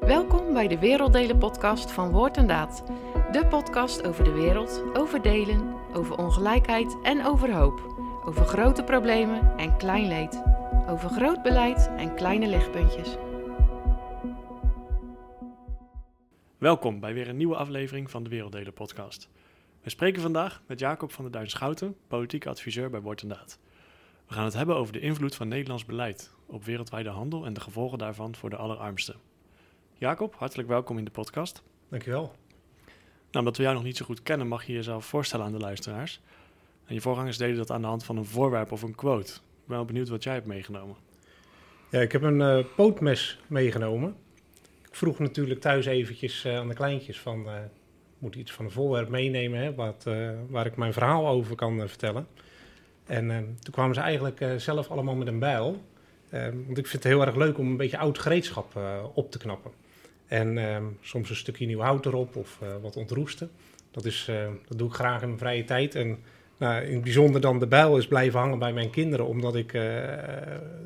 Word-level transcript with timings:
Welkom 0.00 0.52
bij 0.52 0.68
de 0.68 0.78
Werelddelen 0.78 1.38
podcast 1.38 1.90
van 1.92 2.10
Woord 2.10 2.36
en 2.36 2.46
Daad. 2.46 2.84
De 3.32 3.46
podcast 3.46 4.06
over 4.06 4.24
de 4.24 4.32
wereld, 4.32 4.82
over 4.92 5.22
delen, 5.22 5.74
over 5.92 6.18
ongelijkheid 6.18 6.96
en 7.02 7.24
over 7.24 7.54
hoop. 7.54 7.80
Over 8.24 8.44
grote 8.44 8.84
problemen 8.84 9.56
en 9.56 9.76
klein 9.76 10.08
leed. 10.08 10.42
Over 10.88 11.10
groot 11.10 11.42
beleid 11.42 11.90
en 11.96 12.14
kleine 12.14 12.46
lichtpuntjes. 12.46 13.16
Welkom 16.58 17.00
bij 17.00 17.14
weer 17.14 17.28
een 17.28 17.36
nieuwe 17.36 17.56
aflevering 17.56 18.10
van 18.10 18.22
de 18.22 18.30
Werelddelen 18.30 18.72
podcast. 18.72 19.28
We 19.82 19.90
spreken 19.90 20.22
vandaag 20.22 20.62
met 20.66 20.78
Jacob 20.78 21.12
van 21.12 21.24
der 21.24 21.32
Duin 21.32 21.50
Schouten, 21.50 21.96
politiek 22.06 22.46
adviseur 22.46 22.90
bij 22.90 23.00
Woord 23.00 23.22
en 23.22 23.28
Daad. 23.28 23.58
We 24.26 24.34
gaan 24.34 24.44
het 24.44 24.54
hebben 24.54 24.76
over 24.76 24.92
de 24.92 25.00
invloed 25.00 25.34
van 25.34 25.48
Nederlands 25.48 25.84
beleid 25.84 26.32
op 26.46 26.64
wereldwijde 26.64 27.08
handel 27.08 27.44
en 27.44 27.52
de 27.52 27.60
gevolgen 27.60 27.98
daarvan 27.98 28.34
voor 28.34 28.50
de 28.50 28.56
allerarmsten. 28.56 29.16
Jacob, 29.98 30.34
hartelijk 30.38 30.68
welkom 30.68 30.98
in 30.98 31.04
de 31.04 31.10
podcast. 31.10 31.62
Dankjewel. 31.88 32.32
Nou, 33.30 33.44
omdat 33.44 33.56
we 33.56 33.62
jou 33.62 33.74
nog 33.74 33.84
niet 33.84 33.96
zo 33.96 34.04
goed 34.04 34.22
kennen, 34.22 34.48
mag 34.48 34.64
je 34.66 34.72
jezelf 34.72 35.04
voorstellen 35.04 35.46
aan 35.46 35.52
de 35.52 35.58
luisteraars. 35.58 36.20
En 36.86 36.94
je 36.94 37.00
voorgangers 37.00 37.38
deden 37.38 37.56
dat 37.56 37.70
aan 37.70 37.80
de 37.80 37.86
hand 37.86 38.04
van 38.04 38.16
een 38.16 38.24
voorwerp 38.24 38.72
of 38.72 38.82
een 38.82 38.94
quote. 38.94 39.32
Ik 39.32 39.66
ben 39.66 39.76
wel 39.76 39.84
benieuwd 39.84 40.08
wat 40.08 40.22
jij 40.22 40.34
hebt 40.34 40.46
meegenomen. 40.46 40.96
Ja, 41.90 42.00
ik 42.00 42.12
heb 42.12 42.22
een 42.22 42.40
eh, 42.40 42.64
pootmes 42.76 43.38
meegenomen. 43.46 44.16
Ik 44.88 44.94
vroeg 44.94 45.18
natuurlijk 45.18 45.60
thuis 45.60 45.86
eventjes 45.86 46.44
eh, 46.44 46.56
aan 46.56 46.68
de 46.68 46.74
kleintjes 46.74 47.20
van... 47.20 47.46
eh, 47.48 47.54
moet 48.18 48.34
iets 48.34 48.52
van 48.52 48.64
een 48.64 48.70
voorwerp 48.70 49.08
meenemen 49.08 49.60
hè, 49.60 49.74
wat, 49.74 50.06
waar 50.48 50.66
ik 50.66 50.76
mijn 50.76 50.92
verhaal 50.92 51.28
over 51.28 51.56
kan 51.56 51.88
vertellen. 51.88 52.26
En 53.06 53.30
eh, 53.30 53.36
toen 53.36 53.72
kwamen 53.72 53.94
ze 53.94 54.00
eigenlijk 54.00 54.44
zelf 54.56 54.90
allemaal 54.90 55.14
met 55.14 55.26
een 55.26 55.38
bijl. 55.38 55.82
Eh, 56.28 56.42
want 56.42 56.78
ik 56.78 56.86
vind 56.86 57.02
het 57.02 57.12
heel 57.12 57.26
erg 57.26 57.34
leuk 57.36 57.58
om 57.58 57.66
een 57.66 57.76
beetje 57.76 57.98
oud 57.98 58.18
gereedschap 58.18 58.78
op 59.14 59.30
te 59.30 59.38
knappen. 59.38 59.70
En 60.34 60.58
eh, 60.58 60.82
soms 61.00 61.30
een 61.30 61.36
stukje 61.36 61.66
nieuw 61.66 61.80
hout 61.80 62.06
erop 62.06 62.36
of 62.36 62.58
eh, 62.62 62.68
wat 62.82 62.96
ontroesten. 62.96 63.50
Dat, 63.90 64.04
is, 64.04 64.26
eh, 64.28 64.46
dat 64.68 64.78
doe 64.78 64.88
ik 64.88 64.94
graag 64.94 65.20
in 65.20 65.26
mijn 65.26 65.38
vrije 65.38 65.64
tijd. 65.64 65.94
En 65.94 66.18
nou, 66.56 66.84
in 66.84 66.94
het 66.94 67.02
bijzonder 67.02 67.40
dan 67.40 67.58
de 67.58 67.66
bijl 67.66 67.98
is 67.98 68.06
blijven 68.06 68.40
hangen 68.40 68.58
bij 68.58 68.72
mijn 68.72 68.90
kinderen. 68.90 69.26
Omdat 69.26 69.56
ik 69.56 69.72
eh, 69.72 69.82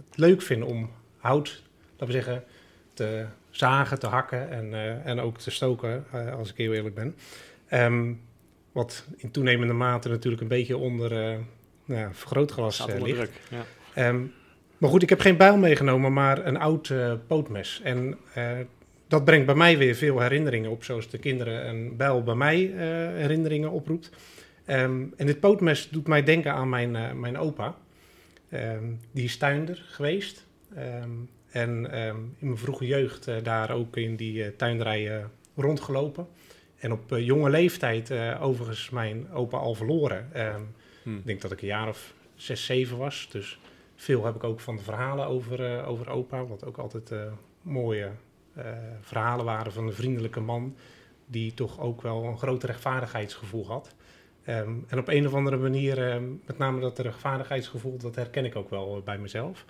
het 0.08 0.16
leuk 0.16 0.42
vind 0.42 0.64
om 0.64 0.90
hout, 1.16 1.62
laten 1.90 2.06
we 2.06 2.12
zeggen, 2.12 2.44
te 2.94 3.26
zagen, 3.50 3.98
te 3.98 4.06
hakken 4.06 4.50
en, 4.50 4.74
en 5.04 5.20
ook 5.20 5.38
te 5.38 5.50
stoken, 5.50 6.04
als 6.36 6.50
ik 6.50 6.56
heel 6.56 6.72
eerlijk 6.72 6.94
ben. 6.94 7.14
Ehm, 7.68 8.12
wat 8.72 9.04
in 9.16 9.30
toenemende 9.30 9.74
mate 9.74 10.08
natuurlijk 10.08 10.42
een 10.42 10.48
beetje 10.48 10.76
onder 10.76 11.10
nou, 11.84 12.00
ja, 12.00 12.10
vergrootglas 12.12 12.80
onder 12.80 13.02
ligt. 13.02 13.16
druk. 13.16 13.30
Ja. 13.50 13.64
Ehm, 13.94 14.22
maar 14.78 14.90
goed, 14.90 15.02
ik 15.02 15.08
heb 15.08 15.20
geen 15.20 15.36
bijl 15.36 15.56
meegenomen, 15.56 16.12
maar 16.12 16.46
een 16.46 16.58
oud 16.58 16.92
pootmes. 17.26 17.80
En 17.82 18.18
dat 19.08 19.24
brengt 19.24 19.46
bij 19.46 19.54
mij 19.54 19.78
weer 19.78 19.94
veel 19.94 20.20
herinneringen 20.20 20.70
op, 20.70 20.84
zoals 20.84 21.08
de 21.08 21.18
kinderen 21.18 21.68
een 21.68 21.96
bijl 21.96 22.22
bij 22.22 22.34
mij 22.34 22.72
eh, 22.72 22.78
herinneringen 23.20 23.70
oproept. 23.70 24.10
Ehm, 24.68 25.04
en 25.16 25.26
dit 25.26 25.40
pootmes 25.40 25.88
doet 25.88 26.06
mij 26.06 26.22
denken 26.22 26.52
aan 26.52 26.68
mijn, 26.68 26.96
eh, 26.96 27.12
mijn 27.12 27.38
opa. 27.38 27.76
Ehm, 28.48 28.84
die 29.12 29.24
is 29.24 29.36
tuinder 29.36 29.84
geweest. 29.86 30.46
Ehm, 30.74 31.10
en 31.50 31.90
in 32.38 32.46
mijn 32.46 32.58
vroege 32.58 32.86
jeugd 32.86 33.26
eh, 33.26 33.36
daar 33.42 33.70
ook 33.70 33.96
in 33.96 34.16
die 34.16 34.56
tuinderij 34.56 35.16
eh, 35.16 35.24
rondgelopen. 35.56 36.28
En 36.78 36.92
op 36.92 37.04
jonge 37.08 37.50
leeftijd 37.50 38.12
overigens 38.40 38.90
mijn 38.90 39.30
opa 39.32 39.56
al 39.56 39.74
verloren. 39.74 40.28
Hm. 41.02 41.16
ik 41.16 41.26
denk 41.26 41.40
dat 41.40 41.52
ik 41.52 41.60
een 41.60 41.66
jaar 41.66 41.88
of 41.88 42.14
zes, 42.34 42.64
zeven 42.64 42.96
was. 42.96 43.28
Dus 43.32 43.58
veel 43.96 44.24
heb 44.24 44.34
ik 44.34 44.44
ook 44.44 44.60
van 44.60 44.76
de 44.76 44.82
verhalen 44.82 45.26
over, 45.26 45.84
over 45.84 46.10
opa. 46.10 46.44
Wat 46.46 46.64
ook 46.64 46.76
altijd 46.76 47.12
mooie 47.62 48.10
verhalen 49.00 49.44
waren 49.44 49.72
van 49.72 49.86
een 49.86 49.92
vriendelijke 49.92 50.40
man. 50.40 50.76
Die 51.26 51.54
toch 51.54 51.80
ook 51.80 52.02
wel 52.02 52.24
een 52.24 52.38
groot 52.38 52.64
rechtvaardigheidsgevoel 52.64 53.66
had. 53.66 53.94
Ehm, 54.44 54.70
en 54.88 54.98
op 54.98 55.08
een 55.08 55.26
of 55.26 55.34
andere 55.34 55.56
manier, 55.56 56.10
ehm, 56.10 56.24
met 56.46 56.58
name 56.58 56.80
dat 56.80 56.98
rechtvaardigheidsgevoel, 56.98 57.98
dat 57.98 58.14
herken 58.14 58.44
ik 58.44 58.56
ook 58.56 58.70
wel 58.70 58.96
eh, 58.96 59.02
bij 59.02 59.18
mezelf. 59.18 59.64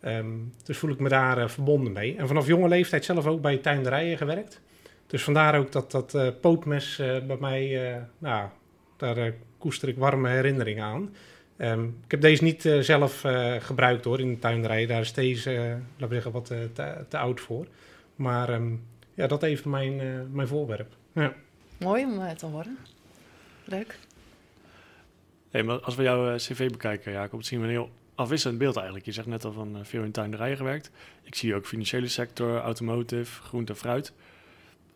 Ehm, 0.00 0.26
dus 0.64 0.78
voel 0.78 0.90
ik 0.90 1.00
me 1.00 1.08
daar 1.08 1.38
eh, 1.38 1.48
verbonden 1.48 1.92
mee. 1.92 2.16
En 2.16 2.26
vanaf 2.26 2.46
jonge 2.46 2.68
leeftijd 2.68 3.04
zelf 3.04 3.26
ook 3.26 3.40
bij 3.40 3.56
tuinderijen 3.56 4.16
gewerkt. 4.16 4.60
Dus 5.06 5.24
vandaar 5.24 5.58
ook 5.58 5.72
dat 5.72 5.90
dat 5.90 6.14
eh, 6.14 6.28
pootmes 6.40 6.98
eh, 6.98 7.18
bij 7.26 7.36
mij, 7.40 7.92
eh, 7.94 8.02
nou, 8.18 8.48
daar 8.96 9.16
eh, 9.16 9.32
koester 9.58 9.88
ik 9.88 9.98
warme 9.98 10.28
herinneringen 10.28 10.84
aan. 10.84 11.10
Ik 12.04 12.10
heb 12.10 12.20
deze 12.20 12.44
niet 12.44 12.64
eh, 12.64 12.78
zelf 12.78 13.24
eh, 13.24 13.54
gebruikt 13.58 14.04
hoor 14.04 14.20
in 14.20 14.28
de 14.28 14.38
tuinderij. 14.38 14.86
Daar 14.86 15.00
is 15.00 15.12
deze, 15.12 15.54
eh, 15.54 15.58
laten 15.96 16.08
we 16.08 16.14
zeggen, 16.14 16.32
wat 16.32 16.50
eh, 16.50 16.58
te 17.08 17.18
oud 17.18 17.40
voor. 17.40 17.66
Maar 18.16 18.48
ehm, 18.48 18.76
ja, 19.14 19.26
dat 19.26 19.42
even 19.42 19.70
mijn, 19.70 20.00
eh, 20.00 20.20
mijn 20.30 20.48
voorwerp. 20.48 20.96
Ja. 21.12 21.34
Mooi 21.78 22.04
om 22.04 22.20
eh, 22.20 22.30
te 22.30 22.46
horen. 22.46 22.78
Leuk. 23.64 23.98
Hey, 25.50 25.62
maar 25.62 25.80
als 25.80 25.94
we 25.94 26.02
jouw 26.02 26.28
eh, 26.28 26.36
cv 26.36 26.70
bekijken, 26.70 27.12
Jacob, 27.12 27.42
zien 27.42 27.58
we 27.58 27.64
een 27.64 27.70
heel 27.70 27.90
afwisselend 28.14 28.58
beeld 28.58 28.76
eigenlijk. 28.76 29.06
Je 29.06 29.12
zegt 29.12 29.26
net 29.26 29.44
al 29.44 29.52
van 29.52 29.78
veel 29.82 30.02
in 30.02 30.12
tuinderijen 30.12 30.56
gewerkt. 30.56 30.90
Ik 31.22 31.34
zie 31.34 31.54
ook 31.54 31.66
financiële 31.66 32.08
sector, 32.08 32.60
automotive, 32.60 33.42
groente 33.42 33.72
en 33.72 33.78
fruit. 33.78 34.12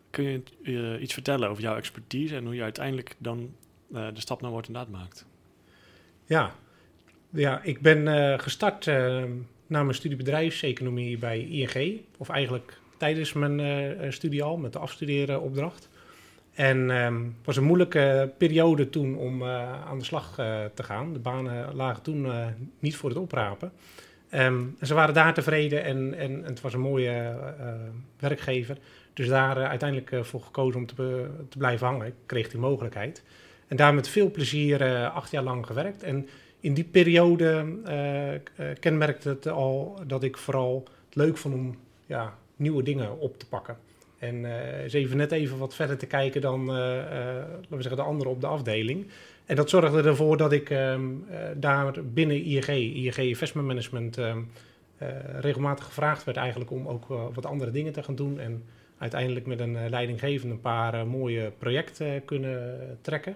Kun 0.09 0.43
je 0.63 0.99
iets 0.99 1.13
vertellen 1.13 1.49
over 1.49 1.63
jouw 1.63 1.75
expertise 1.75 2.35
en 2.35 2.45
hoe 2.45 2.55
je 2.55 2.63
uiteindelijk 2.63 3.15
dan 3.17 3.55
de 3.87 4.11
stap 4.13 4.41
naar 4.41 4.51
woord 4.51 4.67
en 4.67 4.73
daad 4.73 4.89
maakt? 4.89 5.25
Ja, 6.29 6.55
ja 7.29 7.61
ik 7.63 7.81
ben 7.81 8.07
eh, 8.07 8.39
gestart 8.39 8.87
eh, 8.87 9.23
na 9.67 9.83
mijn 9.83 9.95
studie 9.95 10.17
bedrijfseconomie 10.17 11.17
bij 11.17 11.39
ING. 11.39 12.01
Of 12.17 12.29
eigenlijk 12.29 12.78
tijdens 12.99 13.33
mijn 13.33 13.59
eh, 13.59 14.11
studie 14.11 14.43
al, 14.43 14.57
met 14.57 14.73
de 14.73 14.79
afstudeeropdracht. 14.79 15.89
En 16.53 16.91
ehm, 16.91 17.23
het 17.23 17.45
was 17.45 17.57
een 17.57 17.63
moeilijke 17.63 18.31
periode 18.37 18.89
toen 18.89 19.15
om 19.17 19.41
eh, 19.41 19.85
aan 19.85 19.97
de 19.99 20.05
slag 20.05 20.37
eh, 20.37 20.59
te 20.73 20.83
gaan. 20.83 21.13
De 21.13 21.19
banen 21.19 21.75
lagen 21.75 22.03
toen 22.03 22.25
eh, 22.25 22.45
niet 22.79 22.95
voor 22.95 23.09
het 23.09 23.17
oprapen. 23.17 23.71
Ehm, 24.29 24.63
en 24.79 24.87
ze 24.87 24.93
waren 24.93 25.13
daar 25.13 25.33
tevreden 25.33 25.83
en, 25.83 26.13
en, 26.13 26.43
het 26.43 26.61
was 26.61 26.73
een 26.73 26.79
mooie 26.79 27.11
eh, 27.11 27.73
werkgever. 28.19 28.77
Dus 29.13 29.27
daar 29.27 29.57
eh, 29.57 29.69
uiteindelijk 29.69 30.11
eh, 30.11 30.23
voor 30.23 30.41
gekozen 30.41 30.79
om 30.79 30.85
te, 30.85 31.29
te 31.49 31.57
blijven 31.57 31.87
hangen. 31.87 32.07
Ik 32.07 32.13
kreeg 32.25 32.49
die 32.49 32.59
mogelijkheid. 32.59 33.23
En 33.67 33.75
daar 33.75 33.93
met 33.93 34.07
veel 34.07 34.31
plezier 34.31 34.81
eh, 34.81 35.15
acht 35.15 35.31
jaar 35.31 35.43
lang 35.43 35.65
gewerkt. 35.65 36.03
En 36.03 36.27
in 36.59 36.73
die 36.73 36.83
periode 36.83 37.65
eh, 37.85 38.35
eh, 38.35 38.41
kenmerkte 38.79 39.29
het 39.29 39.47
al 39.47 39.99
dat 40.07 40.23
ik 40.23 40.37
vooral 40.37 40.87
het 41.05 41.15
leuk 41.15 41.37
vond 41.37 41.53
om 41.53 41.77
ja, 42.05 42.37
nieuwe 42.59 42.83
dingen 42.83 43.19
op 43.19 43.39
te 43.39 43.47
pakken. 43.47 43.77
En 44.17 44.45
eh 44.45 44.83
eens 44.83 44.93
even 44.93 45.17
net 45.17 45.31
even 45.31 45.57
wat 45.57 45.75
verder 45.75 45.97
te 45.97 46.05
kijken 46.05 46.41
dan 46.41 46.69
eh, 46.69 46.99
eh, 46.99 47.35
laten 47.35 47.77
we 47.77 47.81
zeggen, 47.81 47.95
de 47.95 48.01
anderen 48.01 48.33
op 48.33 48.41
de 48.41 48.47
afdeling. 48.47 49.07
En 49.45 49.55
dat 49.55 49.69
zorgde 49.69 50.03
ervoor 50.03 50.37
dat 50.37 50.51
ik 50.51 50.69
ehm, 50.69 51.01
eh, 51.29 51.39
daar 51.55 51.93
binnen 52.03 52.43
ING, 52.43 52.67
ING 52.67 53.15
Investment 53.15 53.67
Management, 53.67 54.17
ehm, 54.17 54.39
eh, 54.97 55.07
regelmatig 55.39 55.85
gevraagd 55.85 56.23
werd 56.23 56.37
eigenlijk 56.37 56.71
om 56.71 56.87
ook 56.87 57.09
eh, 57.11 57.23
wat 57.33 57.45
andere 57.45 57.71
dingen 57.71 57.93
te 57.93 58.03
gaan 58.03 58.15
doen. 58.15 58.39
En 58.39 58.63
uiteindelijk 58.97 59.45
met 59.45 59.59
een 59.59 59.77
eh, 59.77 59.89
leidinggevende 59.89 60.53
een 60.53 60.61
paar 60.61 60.93
eh, 60.93 61.03
mooie 61.03 61.51
projecten 61.57 62.25
kunnen 62.25 62.77
trekken. 63.01 63.35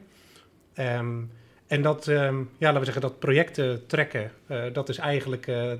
Ehm, 0.73 1.21
en 1.67 1.81
dat, 1.81 2.05
ja, 2.05 2.45
laten 2.57 2.79
we 2.79 2.83
zeggen, 2.83 3.01
dat 3.01 3.19
projecten 3.19 3.85
trekken, 3.85 4.31
eh, 4.47 4.63
dat 4.73 4.89
is 4.89 4.97
eigenlijk 4.97 5.47
eh, 5.47 5.71
eh, 5.71 5.77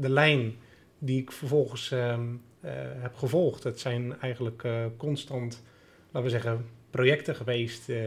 de 0.00 0.10
lijn 0.10 0.56
die 0.98 1.20
ik 1.20 1.32
vervolgens 1.32 1.90
ehm, 1.90 2.26
eh, 2.60 2.72
heb 2.76 3.14
gevolgd. 3.14 3.64
Het 3.64 3.80
zijn 3.80 4.20
eigenlijk 4.20 4.64
eh, 4.64 4.84
constant, 4.96 5.62
laten 6.04 6.22
we 6.22 6.28
zeggen, 6.30 6.66
projecten 6.90 7.34
geweest 7.34 7.88
eh, 7.88 7.98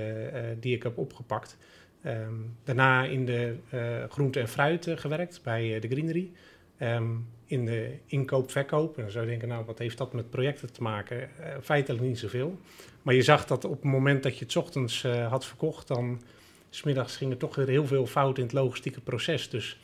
die 0.59 0.75
ik 0.75 0.83
heb 0.83 0.97
opgepakt. 0.97 1.57
Ehm, 2.01 2.33
daarna 2.63 3.03
in 3.03 3.25
de 3.25 3.55
eh, 3.69 4.03
groente 4.09 4.39
en 4.39 4.47
fruit 4.47 4.87
gewerkt 4.95 5.39
bij 5.43 5.79
de 5.79 5.87
Greenery. 5.87 6.31
Ehm, 6.77 7.09
in 7.45 7.65
de 7.65 7.97
inkoop-verkoop. 8.05 8.97
En 8.97 9.01
dan 9.01 9.11
zou 9.11 9.23
je 9.23 9.29
denken, 9.29 9.47
nou, 9.47 9.65
wat 9.65 9.79
heeft 9.79 9.97
dat 9.97 10.13
met 10.13 10.29
projecten 10.29 10.73
te 10.73 10.81
maken? 10.81 11.29
Feitelijk 11.61 12.03
niet 12.03 12.19
zoveel. 12.19 12.59
Maar 13.01 13.13
je 13.13 13.21
zag 13.21 13.45
dat 13.45 13.65
op 13.65 13.71
het 13.71 13.91
moment 13.91 14.23
dat 14.23 14.37
je 14.37 14.45
het 14.45 14.55
ochtends 14.55 15.03
had 15.03 15.45
verkocht, 15.45 15.87
dan 15.87 16.21
smiddags 16.69 17.17
ging 17.17 17.31
er 17.31 17.37
toch 17.37 17.55
weer 17.55 17.67
heel 17.67 17.85
veel 17.85 18.05
fout 18.05 18.37
in 18.37 18.43
het 18.43 18.53
logistieke 18.53 19.01
proces. 19.01 19.49
Dus 19.49 19.79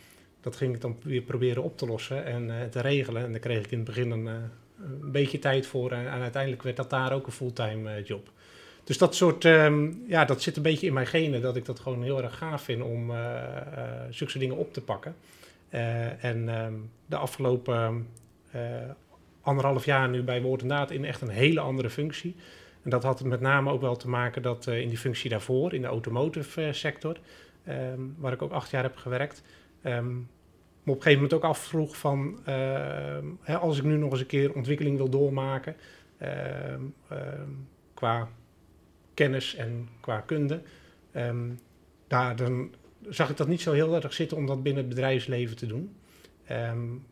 dat 0.47 0.55
ging 0.55 0.75
ik 0.75 0.81
dan 0.81 0.97
weer 1.03 1.21
proberen 1.21 1.63
op 1.63 1.77
te 1.77 1.85
lossen 1.85 2.25
en 2.25 2.49
eh, 2.49 2.67
te 2.67 2.81
regelen. 2.81 3.23
En 3.23 3.31
daar 3.31 3.39
kreeg 3.39 3.65
ik 3.65 3.71
in 3.71 3.77
het 3.77 3.88
begin 3.88 4.11
een, 4.11 4.27
eh, 4.27 4.33
een 4.81 5.11
beetje 5.11 5.39
tijd 5.39 5.67
voor. 5.67 5.91
En, 5.91 6.07
uiteindelijk 6.09 6.63
werd 6.63 6.75
dat 6.75 6.89
daar 6.89 7.13
ook 7.13 7.25
een 7.25 7.31
fulltime 7.31 7.91
eh, 7.91 8.05
job. 8.05 8.31
Dus 8.83 8.97
dat 8.97 9.15
soort, 9.15 9.45
ehm, 9.45 9.91
ja, 10.07 10.25
dat 10.25 10.41
zit 10.41 10.57
een 10.57 10.63
beetje 10.63 10.88
in 10.88 10.94
mijn 10.94 11.07
genen. 11.07 11.41
Dat 11.41 11.55
ik 11.55 11.65
dat 11.65 11.79
gewoon 11.79 12.03
heel 12.03 12.23
erg 12.23 12.38
gaaf 12.38 12.61
vind 12.61 12.81
om 12.81 13.11
eh, 13.11 13.44
zulke 14.09 14.39
dingen 14.39 14.57
op 14.57 14.73
te 14.73 14.81
pakken. 14.81 15.15
En 16.19 16.49
ehm, 16.49 16.73
de 17.05 17.15
afgelopen 17.15 18.07
anderhalf 19.41 19.85
jaar 19.85 20.09
nu 20.09 20.23
bij 20.23 20.41
Woord 20.41 20.61
en 20.61 20.67
Daad 20.67 20.91
in 20.91 21.05
echt 21.05 21.21
een 21.21 21.29
hele 21.29 21.59
andere 21.59 21.89
functie. 21.89 22.35
En 22.83 22.89
dat 22.89 23.03
had 23.03 23.23
met 23.23 23.41
name 23.41 23.71
ook 23.71 23.81
wel 23.81 23.95
te 23.95 24.09
maken 24.09 24.41
dat 24.41 24.67
in 24.67 24.89
die 24.89 24.97
functie 24.97 25.29
daarvoor, 25.29 25.73
in 25.73 25.81
de 25.81 25.88
automotive 25.88 26.73
sector, 26.73 27.17
ehm, 27.63 27.99
waar 28.17 28.33
ik 28.33 28.41
ook 28.41 28.51
acht 28.51 28.71
jaar 28.71 28.83
heb 28.83 28.95
gewerkt, 28.95 29.44
ehm, 30.87 30.91
op 30.91 30.95
een 30.95 31.01
gegeven 31.01 31.23
moment 31.23 31.33
ook 31.33 31.49
afvroeg 31.49 31.97
van, 31.97 32.39
hè, 33.41 33.57
als 33.57 33.77
ik 33.77 33.83
nu 33.83 33.97
nog 33.97 34.11
eens 34.11 34.19
een 34.19 34.25
keer 34.25 34.53
ontwikkeling 34.53 34.97
wil 34.97 35.09
doormaken, 35.09 35.75
qua 37.93 38.29
kennis 39.13 39.55
en 39.55 39.89
qua 39.99 40.19
kunde, 40.19 40.61
daar, 42.07 42.35
dan 42.35 42.71
zag 43.09 43.29
ik 43.29 43.37
dat 43.37 43.47
niet 43.47 43.61
zo 43.61 43.71
heel 43.71 43.95
erg 43.95 44.13
zitten 44.13 44.37
om 44.37 44.45
dat 44.45 44.63
binnen 44.63 44.83
het 44.83 44.93
bedrijfsleven 44.93 45.55
te 45.55 45.65
doen. 45.65 45.95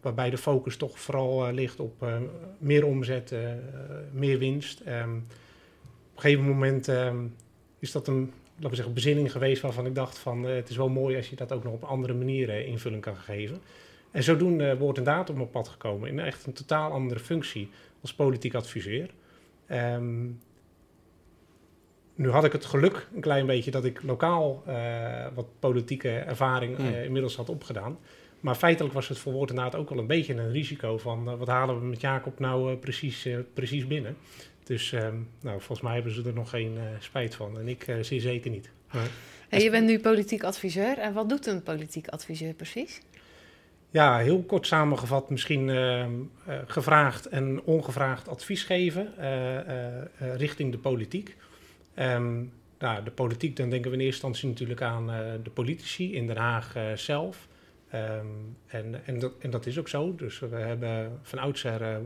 Waarbij 0.02 0.30
de 0.30 0.38
focus 0.38 0.78
toch 0.78 1.00
vooral 1.00 1.48
uh, 1.48 1.54
ligt 1.54 1.80
op 1.80 2.04
uh, 2.04 2.18
meer 2.58 2.86
omzet, 2.86 3.32
uh, 3.32 3.40
meer 4.12 4.40
winst. 4.40 4.82
Op 4.82 4.88
een 4.88 5.26
gegeven 6.16 6.46
moment 6.46 6.90
is 7.80 7.92
dat 7.92 8.08
een 8.08 8.32
laten 8.56 8.70
we 8.70 8.76
zeggen, 8.76 8.94
bezinning 8.94 9.32
geweest 9.32 9.62
waarvan 9.62 9.86
ik 9.86 9.96
dacht 9.96 10.18
van 10.18 10.44
het 10.44 10.70
is 10.70 10.78
wel 10.78 10.90
mooi 10.90 11.16
als 11.16 11.30
je 11.30 11.36
dat 11.36 11.52
ook 11.52 11.64
nog 11.64 11.74
op 11.74 11.84
andere 11.84 12.14
manieren 12.14 12.66
invulling 12.66 13.02
kan 13.02 13.16
geven. 13.16 13.62
En 14.12 14.24
zodoende 14.24 14.78
wordt 14.78 14.98
inderdaad 14.98 15.30
op 15.30 15.36
mijn 15.36 15.50
pad 15.50 15.68
gekomen 15.68 16.10
in 16.10 16.20
echt 16.20 16.46
een 16.46 16.54
totaal 16.54 16.92
andere 16.92 17.20
functie 17.20 17.70
als 18.02 18.14
politiek 18.14 18.54
adviseur. 18.54 19.10
nu 22.16 22.30
had 22.30 22.44
ik 22.44 22.52
het 22.52 22.66
geluk 22.66 23.08
een 23.16 23.22
klein 23.22 23.46
beetje 23.46 23.72
dat 23.72 23.86
ik 23.86 24.04
lokaal 24.04 24.64
wat 25.34 25.46
politieke 25.60 26.10
ervaring 26.10 26.78
mm. 26.78 26.86
inmiddels 26.86 27.36
had 27.36 27.50
opgedaan. 27.50 27.98
Maar 28.46 28.56
feitelijk 28.56 28.94
was 28.94 29.08
het 29.08 29.18
voor 29.18 29.34
Woord 29.34 29.50
inderdaad 29.50 29.76
ook 29.76 29.90
wel 29.90 29.98
een 29.98 30.08
beetje 30.08 30.34
een 30.34 30.52
risico 30.52 30.98
van 30.98 31.30
uh, 31.30 31.38
wat 31.38 31.48
halen 31.48 31.80
we 31.80 31.86
met 31.86 32.02
Jacob 32.02 32.40
nou 32.40 32.76
precies, 32.76 33.28
precies 33.54 33.88
binnen. 33.88 34.18
Dus 34.66 34.92
ehm, 34.92 35.16
nou, 35.42 35.58
volgens 35.58 35.82
mij 35.82 35.94
hebben 35.94 36.14
ze 36.14 36.24
er 36.24 36.34
nog 36.34 36.50
geen 36.50 36.78
spijt 37.00 37.36
van 37.36 37.60
en 37.60 37.68
ik 37.68 37.96
zie 38.02 38.22
zeker 38.22 38.52
niet. 38.52 38.70
Maar, 38.94 39.10
en 39.50 39.60
je 39.60 39.70
bent 39.70 39.86
nu 39.86 40.00
politiek 40.00 40.44
adviseur 40.44 40.98
en 40.98 41.14
wat 41.14 41.30
doet 41.30 41.46
een 41.46 41.64
politiek 41.64 42.08
adviseur 42.08 42.54
precies? 42.54 43.02
Ja, 43.90 44.18
heel 44.18 44.44
kort 44.44 44.68
samengevat 44.68 45.30
misschien 45.30 45.70
ehm, 45.70 46.12
gevraagd 46.68 47.26
en 47.26 47.62
ongevraagd 47.64 48.28
advies 48.28 48.64
geven 48.64 49.14
richting 50.18 50.72
de 50.72 50.78
politiek. 50.78 51.36
Um, 52.00 52.52
nou, 52.80 53.04
de 53.04 53.12
politiek, 53.12 53.56
dan 53.56 53.70
denken 53.70 53.92
we 53.92 53.98
in 53.98 54.04
eerste 54.04 54.28
instantie 54.28 54.50
natuurlijk 54.50 54.82
aan 54.82 55.08
de 55.44 55.50
politici 55.50 56.16
in 56.16 56.28
Den 56.28 56.38
Haag 56.38 56.76
zelf. 56.96 57.48
Um, 57.96 58.58
en, 58.68 59.06
en, 59.06 59.20
dat, 59.20 59.34
en 59.40 59.50
dat 59.50 59.66
is 59.66 59.80
ook 59.80 59.88
zo. 59.88 60.16
Dus 60.16 60.40
we 60.40 60.56
hebben 60.56 61.20
van 61.22 61.40
oudsher 61.40 61.82
uh, 61.82 61.98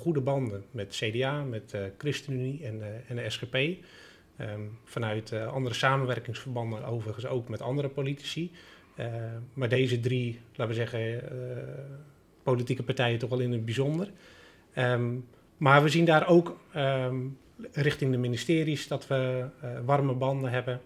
goede 0.00 0.20
banden 0.20 0.64
met 0.70 0.88
CDA, 0.88 1.42
met 1.42 1.72
uh, 1.74 1.80
ChristenUnie 1.98 2.64
en, 2.64 2.76
uh, 2.78 2.86
en 3.08 3.16
de 3.16 3.30
SGP. 3.30 3.54
Ehm, 3.54 4.60
vanuit 4.84 5.32
andere 5.32 5.74
samenwerkingsverbanden 5.74 6.84
overigens 6.84 7.26
ook 7.26 7.48
met 7.48 7.60
andere 7.60 7.88
politici. 7.88 8.50
maar 9.52 9.68
deze 9.68 10.00
drie, 10.00 10.40
laten 10.54 10.74
we 10.74 10.80
zeggen, 10.80 11.22
politieke 12.42 12.82
partijen 12.82 13.18
toch 13.18 13.30
wel 13.30 13.40
in 13.40 13.52
het 13.52 13.64
bijzonder. 13.64 14.10
Um, 14.76 15.26
maar 15.56 15.82
we 15.82 15.88
zien 15.88 16.04
daar 16.04 16.28
ook 16.28 16.56
richting 17.72 18.10
de 18.10 18.18
ministeries 18.18 18.88
dat 18.88 19.06
we 19.06 19.44
warme 19.84 20.12
banden 20.12 20.50
hebben. 20.50 20.80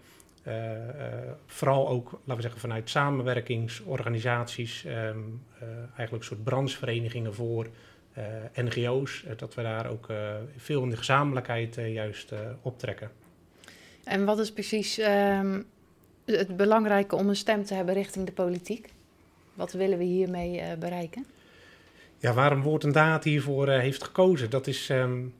Vooral 1.45 1.89
ook, 1.89 2.11
laten 2.11 2.35
we 2.35 2.41
zeggen, 2.41 2.59
vanuit 2.59 2.89
samenwerkingsorganisaties, 2.89 4.85
eigenlijk 5.95 6.11
een 6.11 6.23
soort 6.23 6.43
brancheverenigingen 6.43 7.33
voor 7.33 7.67
NGO's, 8.55 9.25
dat 9.37 9.53
we 9.53 9.61
daar 9.61 9.89
ook 9.89 10.07
veel 10.57 10.83
in 10.83 10.89
de 10.89 10.97
gezamenlijkheid 10.97 11.75
juist 11.75 12.33
optrekken. 12.61 13.11
En 14.03 14.25
wat 14.25 14.39
is 14.39 14.51
precies 14.51 14.99
um, 14.99 15.65
het 16.25 16.57
belangrijke 16.57 17.15
om 17.15 17.29
een 17.29 17.35
stem 17.35 17.63
te 17.63 17.73
hebben 17.73 17.95
richting 17.95 18.25
de 18.25 18.31
politiek? 18.31 18.93
Wat 19.53 19.71
willen 19.71 19.97
we 19.97 20.03
hiermee 20.03 20.77
bereiken? 20.77 21.25
Ja, 22.17 22.33
waarom 22.33 22.61
Woord 22.61 22.83
en 22.83 22.91
Daad 22.91 23.23
hiervoor 23.23 23.69
heeft 23.69 24.03
gekozen, 24.03 24.49
dat, 24.49 24.67
is, 24.67 24.89
um, 24.89 25.33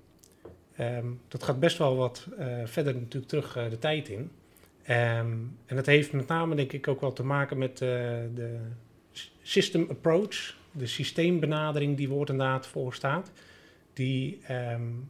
dat 1.28 1.44
gaat 1.44 1.60
best 1.60 1.78
wel 1.78 1.96
wat 1.96 2.28
verder 2.66 2.94
natuurlijk 2.94 3.28
terug 3.28 3.70
de 3.70 3.80
tijd 3.80 4.10
in. 4.10 4.32
En 4.86 5.58
dat 5.68 5.86
heeft 5.86 6.12
met 6.12 6.28
name 6.28 6.56
denk 6.56 6.74
ik 6.74 6.88
ook 6.88 7.02
wel 7.02 7.14
te 7.14 7.24
maken 7.24 7.58
met 7.58 7.78
de 7.78 8.58
system 9.42 9.88
approach, 9.90 10.56
de 10.78 10.86
systeembenadering 10.86 11.98
die 11.98 12.10
Woord 12.10 12.30
inderdaad 12.30 12.68
voor 12.68 12.94
staat. 12.94 13.32
Die, 13.94 14.40
um, 14.52 15.10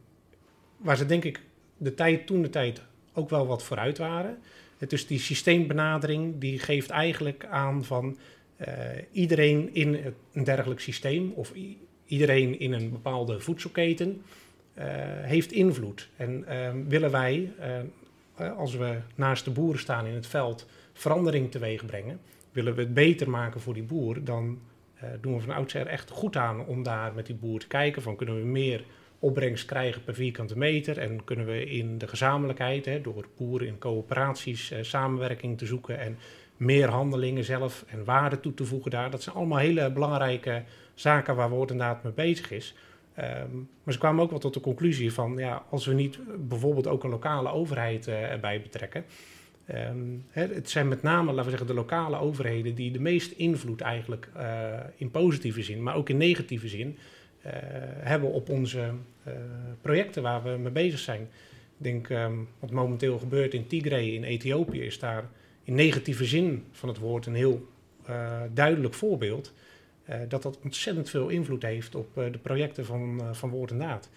waar 0.77 0.97
ze 0.97 1.05
denk 1.05 1.23
ik 1.23 1.41
de 1.77 1.93
tijd, 1.93 2.27
toen 2.27 2.41
de 2.41 2.49
tijd 2.49 2.81
ook 3.13 3.29
wel 3.29 3.47
wat 3.47 3.63
vooruit 3.63 3.97
waren. 3.97 4.37
Dus 4.87 5.07
die 5.07 5.19
systeembenadering 5.19 6.39
die 6.39 6.59
geeft 6.59 6.89
eigenlijk 6.89 7.45
aan 7.45 7.83
van 7.83 8.17
uh, 8.57 8.67
iedereen 9.11 9.73
in 9.73 10.13
een 10.33 10.43
dergelijk 10.43 10.79
systeem 10.79 11.31
of 11.31 11.53
iedereen 12.05 12.59
in 12.59 12.73
een 12.73 12.89
bepaalde 12.89 13.39
voedselketen 13.39 14.21
uh, 14.77 14.83
heeft 15.21 15.51
invloed. 15.51 16.09
En 16.15 16.45
uh, 16.49 16.69
willen 16.87 17.11
wij 17.11 17.51
als 18.57 18.75
we 18.75 18.97
naast 19.15 19.45
de 19.45 19.51
boeren 19.51 19.79
staan 19.79 20.05
in 20.05 20.13
het 20.13 20.27
veld, 20.27 20.67
verandering 20.93 21.51
teweeg 21.51 21.85
brengen, 21.85 22.19
willen 22.51 22.75
we 22.75 22.81
het 22.81 22.93
beter 22.93 23.29
maken 23.29 23.61
voor 23.61 23.73
die 23.73 23.83
boer, 23.83 24.23
dan 24.23 24.59
doen 25.21 25.35
we 25.35 25.41
van 25.41 25.55
oudsher 25.55 25.87
echt 25.87 26.09
goed 26.09 26.35
aan 26.35 26.65
om 26.65 26.83
daar 26.83 27.13
met 27.13 27.25
die 27.25 27.35
boer 27.35 27.59
te 27.59 27.67
kijken 27.67 28.01
van 28.01 28.15
kunnen 28.15 28.35
we 28.35 28.45
meer 28.45 28.83
opbrengst 29.19 29.65
krijgen 29.65 30.03
per 30.03 30.13
vierkante 30.13 30.57
meter 30.57 30.97
en 30.97 31.23
kunnen 31.23 31.45
we 31.45 31.65
in 31.65 31.97
de 31.97 32.07
gezamenlijkheid, 32.07 32.85
hè, 32.85 33.01
door 33.01 33.27
boeren 33.37 33.67
in 33.67 33.77
coöperaties 33.77 34.71
uh, 34.71 34.77
samenwerking 34.81 35.57
te 35.57 35.65
zoeken 35.65 35.99
en 35.99 36.17
meer 36.57 36.89
handelingen 36.89 37.43
zelf 37.43 37.85
en 37.87 38.03
waarde 38.03 38.39
toe 38.39 38.53
te 38.53 38.65
voegen 38.65 38.91
daar. 38.91 39.09
Dat 39.09 39.23
zijn 39.23 39.35
allemaal 39.35 39.57
hele 39.57 39.91
belangrijke 39.91 40.63
zaken 40.93 41.35
waar 41.35 41.49
Woord 41.49 41.71
inderdaad 41.71 42.03
mee 42.03 42.13
bezig 42.13 42.51
is. 42.51 42.75
Um, 43.19 43.69
maar 43.83 43.93
ze 43.93 43.99
kwamen 43.99 44.23
ook 44.23 44.29
wel 44.29 44.39
tot 44.39 44.53
de 44.53 44.59
conclusie 44.59 45.13
van, 45.13 45.37
ja, 45.37 45.63
als 45.69 45.85
we 45.85 45.93
niet 45.93 46.19
bijvoorbeeld 46.37 46.87
ook 46.87 47.03
een 47.03 47.09
lokale 47.09 47.49
overheid 47.49 48.07
uh, 48.07 48.31
erbij 48.31 48.61
betrekken. 48.61 49.05
Hè, 49.65 50.53
het 50.53 50.69
zijn 50.69 50.87
met 50.87 51.01
name, 51.01 51.27
laten 51.27 51.43
we 51.43 51.49
zeggen, 51.49 51.67
de 51.67 51.73
lokale 51.73 52.17
overheden 52.17 52.75
die 52.75 52.91
de 52.91 52.99
meest 52.99 53.31
invloed 53.31 53.81
eigenlijk 53.81 54.29
uh, 54.37 54.79
in 54.95 55.11
positieve 55.11 55.63
zin, 55.63 55.83
maar 55.83 55.95
ook 55.95 56.09
in 56.09 56.17
negatieve 56.17 56.67
zin, 56.67 56.87
uh, 57.45 57.51
hebben 57.97 58.31
op 58.31 58.49
onze 58.49 58.89
projecten 59.81 60.21
waar 60.23 60.43
we 60.43 60.49
mee 60.49 60.71
bezig 60.71 60.99
zijn. 60.99 61.21
Ik 61.21 61.83
denk, 61.83 62.09
um, 62.09 62.47
wat 62.59 62.71
momenteel 62.71 63.19
gebeurt 63.19 63.53
in 63.53 63.67
Tigray 63.67 64.07
in 64.07 64.23
Ethiopië, 64.23 64.81
is 64.81 64.99
daar 64.99 65.29
in 65.63 65.75
negatieve 65.75 66.25
zin 66.25 66.63
van 66.71 66.89
het 66.89 66.97
woord 66.97 67.25
een 67.25 67.35
heel 67.35 67.67
duidelijk 68.53 68.93
voorbeeld. 68.93 69.53
Dat 70.27 70.41
dat 70.41 70.59
ontzettend 70.63 71.09
veel 71.09 71.29
invloed 71.29 71.61
heeft 71.61 71.95
op 71.95 72.13
de 72.13 72.39
projecten 72.41 72.85
van, 72.85 73.21
van 73.31 73.49
Woord 73.49 73.71
en 73.71 73.77
Daad. 73.77 74.09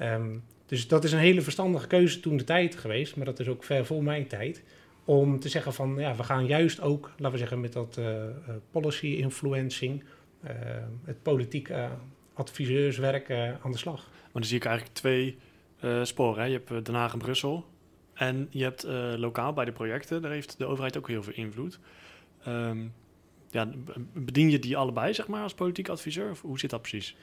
Um, 0.00 0.42
dus 0.66 0.88
dat 0.88 1.04
is 1.04 1.12
een 1.12 1.18
hele 1.18 1.40
verstandige 1.40 1.86
keuze 1.86 2.20
toen 2.20 2.36
de 2.36 2.44
tijd 2.44 2.74
geweest, 2.74 3.16
maar 3.16 3.24
dat 3.24 3.40
is 3.40 3.48
ook 3.48 3.64
ver 3.64 3.86
voor 3.86 4.02
mijn 4.02 4.26
tijd. 4.26 4.62
Om 5.04 5.40
te 5.40 5.48
zeggen 5.48 5.72
van 5.72 5.94
ja, 5.98 6.14
we 6.14 6.22
gaan 6.22 6.46
juist 6.46 6.80
ook, 6.80 7.08
laten 7.10 7.30
we 7.30 7.38
zeggen, 7.38 7.60
met 7.60 7.72
dat 7.72 8.00
policy 8.70 9.06
influencing, 9.06 10.04
het 11.04 11.22
politiek 11.22 11.70
adviseurswerk 12.34 13.30
aan 13.62 13.72
de 13.72 13.78
slag. 13.78 14.08
Maar 14.10 14.32
dan 14.32 14.44
zie 14.44 14.56
ik 14.56 14.64
eigenlijk 14.64 14.96
twee 14.96 15.38
sporen. 16.02 16.42
Hè? 16.42 16.48
Je 16.48 16.60
hebt 16.64 16.84
Den 16.86 16.94
Haag 16.94 17.12
en 17.12 17.18
Brussel. 17.18 17.64
En 18.14 18.46
je 18.50 18.62
hebt 18.62 18.82
lokaal 19.18 19.52
bij 19.52 19.64
de 19.64 19.72
projecten, 19.72 20.22
daar 20.22 20.30
heeft 20.30 20.58
de 20.58 20.66
overheid 20.66 20.96
ook 20.96 21.08
heel 21.08 21.22
veel 21.22 21.34
invloed. 21.34 21.78
Um, 22.48 22.92
ja, 23.50 23.70
bedien 24.12 24.50
je 24.50 24.58
die 24.58 24.76
allebei, 24.76 25.14
zeg 25.14 25.28
maar, 25.28 25.42
als 25.42 25.54
politiek 25.54 25.88
adviseur? 25.88 26.30
Of 26.30 26.40
hoe 26.40 26.58
zit 26.58 26.70
dat 26.70 26.80
precies? 26.80 27.16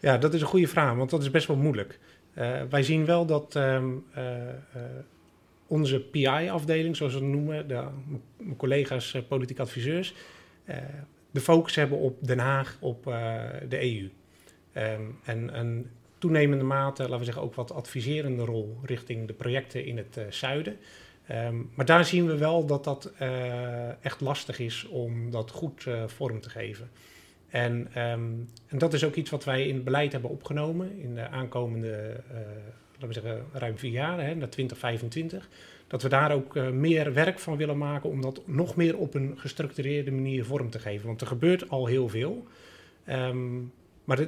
Ja, 0.00 0.18
dat 0.18 0.34
is 0.34 0.40
een 0.40 0.46
goede 0.46 0.68
vraag, 0.68 0.94
want 0.94 1.10
dat 1.10 1.22
is 1.22 1.30
best 1.30 1.46
wel 1.46 1.56
moeilijk. 1.56 1.98
Wij 2.70 2.82
zien 2.82 3.04
wel 3.04 3.26
dat 3.26 3.54
um, 3.54 4.04
uh, 4.16 4.22
onze 5.68 6.00
PI-afdeling, 6.00 6.96
zoals 6.96 7.12
we 7.14 7.20
het 7.20 7.28
noemen, 7.28 7.68
de, 7.68 7.84
mijn 8.36 8.56
collega's 8.56 9.16
politiek 9.28 9.58
adviseurs, 9.58 10.14
de 11.30 11.40
focus 11.40 11.74
hebben 11.74 11.98
op 11.98 12.26
Den 12.26 12.38
Haag, 12.38 12.76
op 12.80 13.04
de 13.68 13.82
EU. 13.82 14.10
Ehm, 14.72 15.02
en 15.24 15.58
een 15.58 15.90
toenemende 16.18 16.64
mate, 16.64 17.02
laten 17.02 17.18
we 17.18 17.24
zeggen, 17.24 17.42
ook 17.42 17.54
wat 17.54 17.72
adviserende 17.72 18.44
rol 18.44 18.78
richting 18.82 19.26
de 19.26 19.32
projecten 19.32 19.84
in 19.84 19.96
het 19.96 20.20
zuiden. 20.30 20.76
Um, 21.30 21.70
maar 21.74 21.86
daar 21.86 22.04
zien 22.04 22.26
we 22.26 22.36
wel 22.36 22.66
dat 22.66 22.84
dat 22.84 23.12
echt 24.00 24.20
lastig 24.20 24.58
is 24.58 24.84
om 24.84 25.30
dat 25.30 25.50
goed 25.50 25.86
vorm 26.06 26.40
te 26.40 26.50
geven. 26.50 26.90
En, 27.48 28.00
um, 28.02 28.48
en, 28.66 28.78
dat 28.78 28.92
is 28.92 29.04
ook 29.04 29.14
iets 29.14 29.30
wat 29.30 29.44
wij 29.44 29.66
in 29.66 29.74
het 29.74 29.84
beleid 29.84 30.12
hebben 30.12 30.30
opgenomen 30.30 30.98
in 30.98 31.14
de 31.14 31.28
aankomende, 31.28 32.20
laten 32.98 33.22
we 33.22 33.28
zeggen, 33.28 33.46
ruim 33.52 33.78
vier 33.78 33.90
jaar, 33.90 34.20
hè, 34.20 34.34
naar 34.34 34.48
2025. 34.48 35.48
Dat 35.86 36.02
we 36.02 36.08
daar 36.08 36.32
ook 36.32 36.54
meer 36.54 37.12
werk 37.12 37.38
van 37.38 37.56
willen 37.56 37.78
maken 37.78 38.10
om 38.10 38.20
dat 38.20 38.42
nog 38.46 38.76
meer 38.76 38.96
op 38.96 39.14
een 39.14 39.34
gestructureerde 39.38 40.10
manier 40.10 40.44
vorm 40.44 40.70
te 40.70 40.78
geven. 40.78 41.06
Want 41.06 41.20
er 41.20 41.26
gebeurt 41.26 41.68
al 41.68 41.86
heel 41.86 42.08
veel, 42.08 42.46
um, 43.08 43.72
maar 44.04 44.18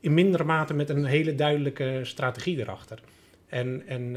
in 0.00 0.14
mindere 0.14 0.44
mate 0.44 0.74
met 0.74 0.90
een 0.90 1.04
hele 1.04 1.34
duidelijke 1.34 2.00
strategie 2.02 2.58
erachter. 2.58 3.00
En, 3.46 3.86
en 3.86 4.16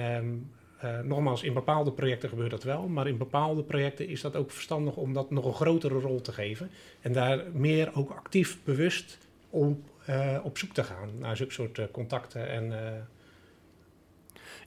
uh, 0.83 0.99
nogmaals, 0.99 1.43
in 1.43 1.53
bepaalde 1.53 1.91
projecten 1.91 2.29
gebeurt 2.29 2.51
dat 2.51 2.63
wel, 2.63 2.87
maar 2.87 3.07
in 3.07 3.17
bepaalde 3.17 3.63
projecten 3.63 4.07
is 4.07 4.21
dat 4.21 4.35
ook 4.35 4.51
verstandig 4.51 4.95
om 4.95 5.13
dat 5.13 5.31
nog 5.31 5.45
een 5.45 5.53
grotere 5.53 5.99
rol 5.99 6.21
te 6.21 6.31
geven. 6.31 6.69
En 7.01 7.13
daar 7.13 7.43
meer 7.53 7.95
ook 7.95 8.09
actief 8.09 8.57
bewust 8.63 9.17
om, 9.49 9.83
uh, 10.09 10.37
op 10.43 10.57
zoek 10.57 10.73
te 10.73 10.83
gaan 10.83 11.09
naar 11.19 11.37
zulke 11.37 11.53
soort 11.53 11.91
contacten. 11.91 12.49
En, 12.49 12.73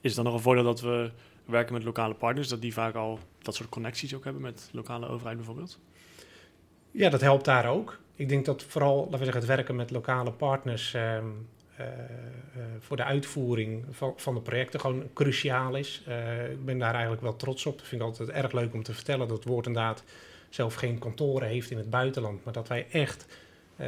is 0.04 0.14
dan 0.14 0.24
nog 0.24 0.34
een 0.34 0.40
voordeel 0.40 0.64
dat 0.64 0.80
we 0.80 1.10
werken 1.44 1.74
met 1.74 1.84
lokale 1.84 2.14
partners, 2.14 2.48
dat 2.48 2.60
die 2.60 2.72
vaak 2.72 2.94
al 2.94 3.18
dat 3.42 3.54
soort 3.54 3.68
connecties 3.68 4.14
ook 4.14 4.24
hebben 4.24 4.42
met 4.42 4.68
lokale 4.72 5.08
overheid 5.08 5.36
bijvoorbeeld? 5.36 5.78
Ja, 6.90 7.08
dat 7.08 7.20
helpt 7.20 7.44
daar 7.44 7.66
ook. 7.66 7.98
Ik 8.14 8.28
denk 8.28 8.44
dat 8.44 8.62
vooral, 8.62 8.96
laten 8.96 9.10
we 9.10 9.24
zeggen, 9.24 9.42
het 9.42 9.46
werken 9.56 9.76
met 9.76 9.90
lokale 9.90 10.32
partners 10.32 10.94
um, 10.94 11.48
uh, 11.80 11.86
uh, 11.86 12.62
voor 12.80 12.96
de 12.96 13.04
uitvoering 13.04 13.84
van, 14.16 14.34
de 14.34 14.40
projecten 14.40 14.80
gewoon 14.80 15.04
cruciaal 15.14 15.76
is. 15.76 16.02
Uh, 16.08 16.50
ik 16.50 16.64
ben 16.64 16.78
daar 16.78 16.92
eigenlijk 16.92 17.22
wel 17.22 17.36
trots 17.36 17.66
op. 17.66 17.78
Dat 17.78 17.86
vind 17.86 18.00
ik 18.00 18.06
altijd 18.06 18.28
erg 18.30 18.52
leuk 18.52 18.74
om 18.74 18.82
te 18.82 18.94
vertellen 18.94 19.28
dat 19.28 19.44
Woord 19.44 19.66
inderdaad 19.66 20.04
zelf 20.48 20.74
geen 20.74 20.98
kantoren 20.98 21.48
heeft 21.48 21.70
in 21.70 21.76
het 21.76 21.90
buitenland, 21.90 22.44
maar 22.44 22.52
dat 22.52 22.68
wij 22.68 22.86
echt 22.90 23.26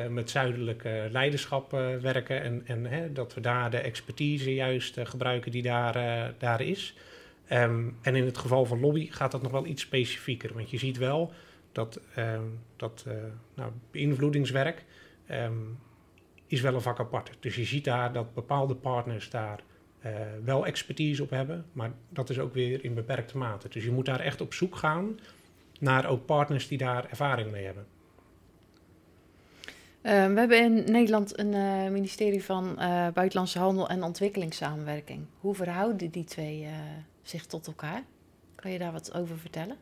met 0.09 0.31
zuidelijk 0.31 0.83
leiderschap 1.11 1.71
werken 2.01 2.43
en, 2.43 2.63
en 2.67 2.85
hè, 2.85 3.13
dat 3.13 3.35
we 3.35 3.41
daar 3.41 3.71
de 3.71 3.79
expertise 3.79 4.55
juist 4.55 4.99
gebruiken 5.03 5.51
die 5.51 5.63
daar, 5.63 6.33
daar 6.39 6.61
is. 6.61 6.95
Um, 7.53 7.97
en 8.03 8.15
in 8.15 8.25
het 8.25 8.39
geval 8.39 8.65
van 8.65 8.81
lobby 8.81 9.11
gaat 9.11 9.31
dat 9.31 9.43
nog 9.43 9.53
wel 9.53 9.67
iets 9.67 9.83
specifieker, 9.83 10.55
want 10.55 10.71
je 10.71 10.79
ziet 10.79 10.97
wel 10.97 11.33
dat, 11.73 12.01
um, 12.19 12.59
dat 12.77 13.05
uh, 13.09 13.15
nou, 13.55 13.73
beïnvloedingswerk 13.91 14.85
um, 15.31 15.79
is 16.47 16.61
wel 16.61 16.75
een 16.75 16.81
vak 16.81 17.01
apart. 17.01 17.31
Dus 17.41 17.57
je 17.57 17.65
ziet 17.65 17.85
daar 17.85 18.13
dat 18.13 18.35
bepaalde 18.35 18.75
partners 18.75 19.31
daar 19.31 19.61
wel 20.45 20.67
expertise 20.67 21.23
op 21.23 21.31
hebben, 21.31 21.65
maar 21.73 21.93
dat 22.09 22.31
is 22.31 22.39
ook 22.39 22.55
weer 22.55 22.85
in 22.85 22.95
beperkte 22.95 23.39
mate. 23.39 23.69
Dus 23.69 23.85
je 23.85 23.91
moet 23.91 24.07
daar 24.07 24.21
echt 24.21 24.41
op 24.41 24.55
zoek 24.55 24.77
gaan 24.77 25.19
naar 25.81 26.07
ook 26.07 26.27
partners 26.27 26.69
die 26.69 26.79
daar 26.79 27.11
ervaring 27.11 27.51
mee 27.51 27.65
hebben. 27.65 27.87
Uh, 30.07 30.13
we 30.13 30.39
hebben 30.39 30.63
in 30.63 30.93
Nederland 30.93 31.39
een 31.39 31.53
uh, 31.53 31.89
ministerie 31.89 32.45
van 32.45 32.77
uh, 32.79 33.09
Buitenlandse 33.09 33.59
Handel 33.59 33.89
en 33.89 34.03
Ontwikkelingssamenwerking. 34.03 35.27
Hoe 35.41 35.55
verhouden 35.55 36.11
die 36.11 36.25
twee 36.25 36.67
zich 37.23 37.47
tot 37.47 37.67
elkaar? 37.67 38.03
Kan 38.55 38.71
je 38.71 38.79
daar 38.79 38.93
wat 38.93 39.15
over 39.15 39.39
vertellen? 39.39 39.77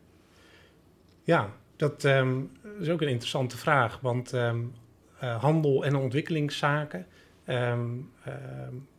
Ja, 1.23 1.49
dat 1.75 2.03
um, 2.03 2.51
is 2.79 2.89
ook 2.89 3.01
een 3.01 3.07
interessante 3.07 3.57
vraag, 3.57 3.99
want 4.01 4.33
uh, 4.33 4.53
handel 5.19 5.85
en 5.85 5.95
ontwikkelingszaken, 5.95 7.05
um, 7.47 8.11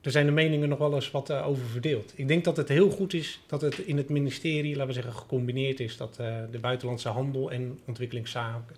er 0.00 0.10
zijn 0.10 0.26
de 0.26 0.32
meningen 0.32 0.68
nog 0.68 0.78
wel 0.78 0.94
eens 0.94 1.10
wat 1.10 1.32
over 1.32 1.64
verdeeld. 1.64 2.12
Ik 2.16 2.28
denk 2.28 2.44
dat 2.44 2.56
het 2.56 2.68
heel 2.68 2.90
goed 2.90 3.12
is 3.12 3.42
dat 3.46 3.60
het 3.60 3.78
in 3.78 3.96
het 3.96 4.08
ministerie, 4.08 4.72
laten 4.72 4.86
we 4.86 4.92
zeggen, 4.92 5.12
gecombineerd 5.12 5.80
is, 5.80 5.96
dat 5.96 6.14
de 6.50 6.58
buitenlandse 6.60 7.08
handel 7.08 7.50
en 7.50 7.78
ontwikkelingszaken, 7.86 8.76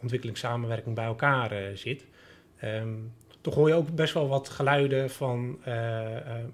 ontwikkelingssamenwerking 0.00 0.94
bij 0.94 1.04
elkaar 1.04 1.76
zit. 1.76 2.04
toch 3.40 3.54
hoor 3.54 3.68
je 3.68 3.74
ook 3.74 3.94
best 3.94 4.14
wel 4.14 4.28
wat 4.28 4.48
geluiden 4.48 5.10
van, 5.10 5.58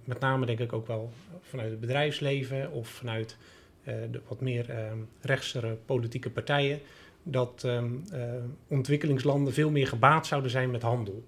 met 0.05 0.21
name 0.21 0.47
denk 0.47 0.59
ik 0.59 0.73
ook 0.73 0.87
wel 0.87 1.11
vanuit 1.41 1.71
het 1.71 1.81
bedrijfsleven 1.81 2.71
of 2.71 2.89
vanuit 2.89 3.37
eh, 3.85 3.95
de 4.11 4.21
wat 4.29 4.41
meer 4.41 4.71
ehm, 4.71 4.99
rechtsere 5.21 5.77
politieke 5.87 6.31
partijen, 6.31 6.81
dat 7.23 7.65
ehm, 7.65 7.91
eh, 8.13 8.21
ontwikkelingslanden 8.69 9.53
veel 9.53 9.71
meer 9.71 9.87
gebaat 9.87 10.27
zouden 10.27 10.51
zijn 10.51 10.71
met 10.71 10.83
handel. 10.83 11.25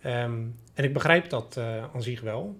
En 0.00 0.54
ik 0.74 0.92
begrijp 0.92 1.28
dat 1.28 1.56
aan 1.92 2.02
zich 2.02 2.20
wel. 2.20 2.56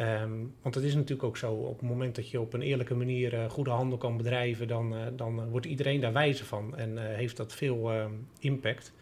Um, 0.00 0.54
want 0.62 0.74
het 0.74 0.84
is 0.84 0.94
natuurlijk 0.94 1.22
ook 1.22 1.36
zo, 1.36 1.52
op 1.52 1.80
het 1.80 1.88
moment 1.88 2.14
dat 2.14 2.30
je 2.30 2.40
op 2.40 2.52
een 2.52 2.62
eerlijke 2.62 2.94
manier 2.94 3.34
uh, 3.34 3.50
goede 3.50 3.70
handel 3.70 3.98
kan 3.98 4.16
bedrijven, 4.16 4.68
dan, 4.68 4.94
uh, 4.94 5.00
dan 5.16 5.48
wordt 5.48 5.66
iedereen 5.66 6.00
daar 6.00 6.12
wijzer 6.12 6.46
van 6.46 6.76
en 6.76 7.14
heeft 7.14 7.36
dat 7.36 7.54
veel 7.54 7.92
impact. 8.38 8.92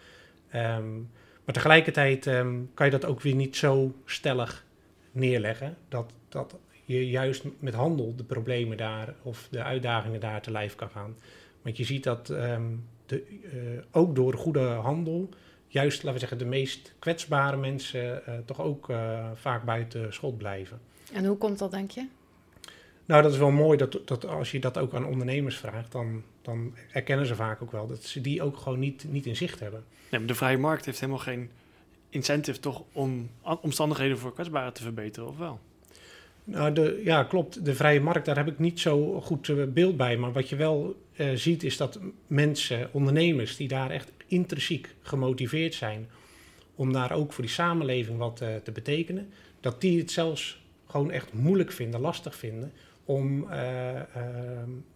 Um, 0.54 1.10
maar 1.44 1.54
tegelijkertijd 1.54 2.24
kan 2.74 2.86
je 2.86 2.90
dat 2.90 3.04
ook 3.04 3.20
weer 3.20 3.34
niet 3.34 3.56
zo 3.56 3.94
stellig 4.04 4.64
neerleggen 5.12 5.76
dat, 5.88 6.12
dat 6.28 6.56
je 6.84 7.08
juist 7.08 7.44
met 7.58 7.74
handel 7.74 8.16
de 8.16 8.24
problemen 8.24 8.76
daar 8.76 9.14
of 9.22 9.48
de 9.50 9.62
uitdagingen 9.62 10.20
daar 10.20 10.42
te 10.42 10.50
lijf 10.50 10.74
kan 10.74 10.90
gaan. 10.90 11.16
Want 11.62 11.76
je 11.76 11.84
ziet 11.84 12.04
dat 12.04 12.26
de, 13.06 13.82
ook 13.90 14.14
door 14.14 14.34
goede 14.34 14.60
handel, 14.60 15.28
juist 15.74 15.96
laten 15.96 16.12
we 16.12 16.18
zeggen, 16.18 16.38
de 16.38 16.44
meest 16.44 16.92
kwetsbare 16.98 17.56
mensen 17.56 18.22
uh, 18.28 18.34
toch 18.44 18.60
ook 18.60 18.88
uh, 18.88 19.30
vaak 19.34 19.64
buiten 19.64 20.12
schot 20.12 20.38
blijven. 20.38 20.80
En 21.12 21.24
hoe 21.24 21.36
komt 21.36 21.58
dat, 21.58 21.70
denk 21.70 21.90
je? 21.90 22.06
Nou, 23.04 23.22
dat 23.22 23.32
is 23.32 23.38
wel 23.38 23.50
mooi 23.50 23.78
dat, 23.78 23.98
dat 24.04 24.26
als 24.26 24.50
je 24.50 24.60
dat 24.60 24.78
ook 24.78 24.94
aan 24.94 25.06
ondernemers 25.06 25.56
vraagt, 25.56 25.92
dan, 25.92 26.22
dan 26.42 26.74
erkennen 26.92 27.26
ze 27.26 27.34
vaak 27.34 27.62
ook 27.62 27.72
wel 27.72 27.86
dat 27.86 28.02
ze 28.02 28.20
die 28.20 28.42
ook 28.42 28.56
gewoon 28.56 28.78
niet, 28.78 29.04
niet 29.08 29.26
in 29.26 29.36
zicht 29.36 29.60
hebben. 29.60 29.84
Nee, 30.10 30.20
maar 30.20 30.28
de 30.28 30.34
vrije 30.34 30.58
markt 30.58 30.84
heeft 30.84 31.00
helemaal 31.00 31.20
geen 31.20 31.50
incentive 32.08 32.60
toch 32.60 32.82
om 32.92 33.30
omstandigheden 33.60 34.18
voor 34.18 34.34
kwetsbaren 34.34 34.72
te 34.72 34.82
verbeteren, 34.82 35.28
of 35.28 35.38
wel? 35.38 35.60
Nou, 36.44 36.72
de, 36.72 37.00
ja, 37.04 37.24
klopt. 37.24 37.64
De 37.64 37.74
vrije 37.74 38.00
markt, 38.00 38.26
daar 38.26 38.36
heb 38.36 38.48
ik 38.48 38.58
niet 38.58 38.80
zo 38.80 39.20
goed 39.20 39.48
uh, 39.48 39.64
beeld 39.64 39.96
bij. 39.96 40.16
Maar 40.16 40.32
wat 40.32 40.48
je 40.48 40.56
wel 40.56 40.96
uh, 41.16 41.26
ziet, 41.34 41.62
is 41.62 41.76
dat 41.76 42.00
mensen, 42.26 42.88
ondernemers, 42.92 43.56
die 43.56 43.68
daar 43.68 43.90
echt 43.90 44.12
intrinsiek 44.34 44.94
gemotiveerd 45.02 45.74
zijn 45.74 46.08
om 46.74 46.92
daar 46.92 47.12
ook 47.12 47.32
voor 47.32 47.44
die 47.44 47.52
samenleving 47.52 48.18
wat 48.18 48.40
uh, 48.42 48.48
te 48.62 48.72
betekenen, 48.72 49.28
dat 49.60 49.80
die 49.80 49.98
het 49.98 50.10
zelfs 50.10 50.62
gewoon 50.86 51.10
echt 51.10 51.32
moeilijk 51.32 51.72
vinden, 51.72 52.00
lastig 52.00 52.36
vinden 52.36 52.72
om 53.04 53.46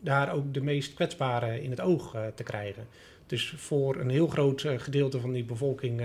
daar 0.00 0.33
ook 0.33 0.54
de 0.54 0.61
meest 0.61 0.95
kwetsbaren 0.95 1.62
in 1.62 1.71
het 1.71 1.80
oog 1.80 2.16
te 2.35 2.42
krijgen. 2.42 2.87
Dus 3.26 3.54
voor 3.57 3.97
een 3.97 4.11
heel 4.11 4.26
groot 4.26 4.64
gedeelte 4.76 5.21
van 5.21 5.33
die 5.33 5.45
bevolking 5.45 6.02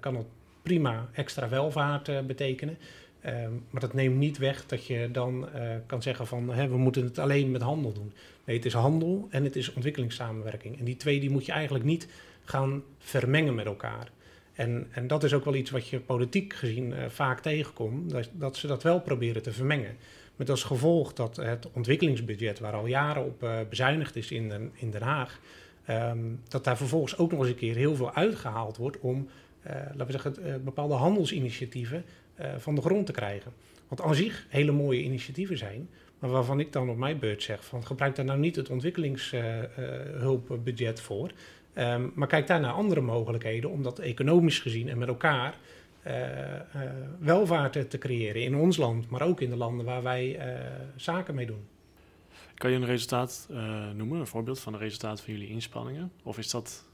kan 0.00 0.16
het 0.16 0.26
prima 0.62 1.08
extra 1.12 1.48
welvaart 1.48 2.26
betekenen. 2.26 2.78
Um, 3.26 3.64
maar 3.70 3.80
dat 3.80 3.92
neemt 3.92 4.16
niet 4.16 4.38
weg 4.38 4.66
dat 4.66 4.86
je 4.86 5.08
dan 5.12 5.48
kan 5.86 6.02
zeggen 6.02 6.26
van 6.26 6.52
hè, 6.52 6.68
we 6.68 6.76
moeten 6.76 7.04
het 7.04 7.18
alleen 7.18 7.50
met 7.50 7.62
handel 7.62 7.92
doen. 7.92 8.12
Nee, 8.44 8.56
het 8.56 8.66
is 8.66 8.72
handel 8.72 9.26
en 9.30 9.44
het 9.44 9.56
is 9.56 9.72
ontwikkelingssamenwerking. 9.72 10.78
En 10.78 10.84
die 10.84 10.96
twee 10.96 11.20
die 11.20 11.30
moet 11.30 11.46
je 11.46 11.52
eigenlijk 11.52 11.84
niet 11.84 12.08
gaan 12.44 12.82
vermengen 12.98 13.54
met 13.54 13.66
elkaar. 13.66 14.10
En, 14.52 14.86
en 14.90 15.06
dat 15.06 15.24
is 15.24 15.34
ook 15.34 15.44
wel 15.44 15.54
iets 15.54 15.70
wat 15.70 15.88
je 15.88 16.00
politiek 16.00 16.52
gezien 16.52 16.90
uh, 16.90 17.04
vaak 17.08 17.40
tegenkomt, 17.40 18.10
dat, 18.10 18.30
dat, 18.32 18.56
ze 18.56 18.66
dat 18.66 18.82
wel 18.82 19.00
proberen 19.00 19.42
te 19.42 19.52
vermengen. 19.52 19.96
Met 20.36 20.50
als 20.50 20.62
gevolg 20.62 21.12
dat 21.12 21.36
het 21.36 21.68
ontwikkelingsbudget, 21.72 22.58
waar 22.58 22.72
al 22.72 22.86
jaren 22.86 23.24
op 23.24 23.42
uh, 23.42 23.58
bezuinigd 23.68 24.16
is 24.16 24.30
in 24.30 24.48
Den, 24.48 24.70
in 24.74 24.90
Den 24.90 25.02
Haag, 25.02 25.40
um, 25.90 26.40
dat 26.48 26.64
daar 26.64 26.76
vervolgens 26.76 27.18
ook 27.18 27.30
nog 27.30 27.40
eens 27.40 27.48
een 27.48 27.54
keer 27.54 27.74
heel 27.74 27.96
veel 27.96 28.14
uitgehaald 28.14 28.76
wordt 28.76 29.00
om, 29.00 29.28
laten 29.64 30.06
we 30.06 30.12
zeggen, 30.12 30.60
bepaalde 30.64 30.94
handelsinitiatieven 30.94 32.04
van 32.58 32.74
de 32.74 32.80
grond 32.80 33.06
te 33.06 33.12
krijgen. 33.12 33.52
Wat 33.88 34.00
aan 34.00 34.14
zich 34.14 34.46
hele 34.48 34.72
mooie 34.72 35.02
initiatieven 35.02 35.58
zijn, 35.58 35.88
maar 36.18 36.30
waarvan 36.30 36.60
ik 36.60 36.72
dan 36.72 36.90
op 36.90 36.96
mijn 36.96 37.18
beurt 37.18 37.42
zeg 37.42 37.64
van 37.64 37.86
gebruik 37.86 38.16
daar 38.16 38.24
nou 38.24 38.38
niet 38.38 38.56
het 38.56 38.70
ontwikkelingshulpbudget 38.70 41.00
voor, 41.00 41.30
um, 41.74 42.12
maar 42.14 42.28
kijk 42.28 42.46
daar 42.46 42.60
naar 42.60 42.72
andere 42.72 43.00
mogelijkheden 43.00 43.70
om 43.70 43.82
dat 43.82 43.98
economisch 43.98 44.58
gezien 44.58 44.88
en 44.88 44.98
met 44.98 45.08
elkaar 45.08 45.58
uh, 46.06 46.12
welvaart 47.18 47.90
te 47.90 47.98
creëren 47.98 48.42
in 48.42 48.54
ons 48.54 48.76
land, 48.76 49.10
maar 49.10 49.22
ook 49.22 49.40
in 49.40 49.50
de 49.50 49.56
landen 49.56 49.86
waar 49.86 50.02
wij 50.02 50.38
zaken 50.96 51.34
mee 51.34 51.46
doen. 51.46 51.66
Kan 52.54 52.70
je 52.70 52.76
een 52.76 52.84
resultaat 52.84 53.48
noemen, 53.94 54.20
een 54.20 54.26
voorbeeld 54.26 54.60
van 54.60 54.72
een 54.72 54.78
resultaat 54.78 55.20
van 55.20 55.32
jullie 55.32 55.48
inspanningen? 55.48 56.12
Of 56.22 56.38
is 56.38 56.50
dat 56.50 56.84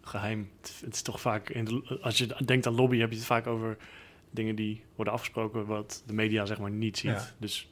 geheim? 0.00 0.50
Het 0.60 0.94
is 0.94 1.02
toch 1.02 1.20
vaak, 1.20 1.48
in 1.48 1.64
de, 1.64 1.98
als 2.02 2.18
je 2.18 2.36
denkt 2.44 2.66
aan 2.66 2.74
lobby, 2.74 2.98
heb 2.98 3.10
je 3.10 3.16
het 3.16 3.24
vaak 3.24 3.46
over 3.46 3.76
dingen 4.30 4.54
die 4.54 4.84
worden 4.94 5.14
afgesproken 5.14 5.66
wat 5.66 6.02
de 6.06 6.12
media 6.12 6.46
zeg 6.46 6.58
maar 6.58 6.70
niet 6.70 6.98
ziet. 6.98 7.10
Ja. 7.10 7.30
Dus 7.38 7.71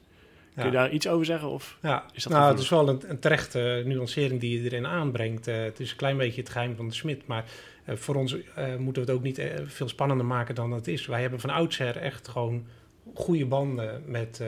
kun 0.55 0.65
je 0.65 0.71
daar 0.71 0.91
iets 0.91 1.07
over 1.07 1.25
zeggen? 1.25 1.49
Of 1.49 1.77
ja, 1.81 2.05
is 2.13 2.23
dat 2.23 2.33
nou, 2.33 2.51
het 2.51 2.59
is 2.59 2.69
wel 2.69 2.89
een, 2.89 3.01
een 3.07 3.19
terechte 3.19 3.83
nuancering 3.85 4.39
die 4.39 4.61
je 4.61 4.69
erin 4.69 4.85
aanbrengt. 4.85 5.47
Uh, 5.47 5.63
het 5.63 5.79
is 5.79 5.91
een 5.91 5.97
klein 5.97 6.17
beetje 6.17 6.41
het 6.41 6.49
geheim 6.49 6.75
van 6.75 6.87
de 6.87 6.93
smid, 6.93 7.27
maar 7.27 7.45
uh, 7.85 7.95
voor 7.95 8.15
ons 8.15 8.35
moeten 8.77 9.03
we 9.03 9.09
het 9.09 9.17
ook 9.17 9.23
niet 9.23 9.41
veel 9.65 9.87
spannender 9.87 10.25
maken 10.25 10.55
dan 10.55 10.71
het 10.71 10.87
is. 10.87 11.05
Wij 11.05 11.21
hebben 11.21 11.39
van 11.39 11.49
oudsher 11.49 11.97
echt 11.97 12.27
gewoon 12.27 12.65
goede 13.13 13.45
banden 13.45 14.03
met 14.05 14.43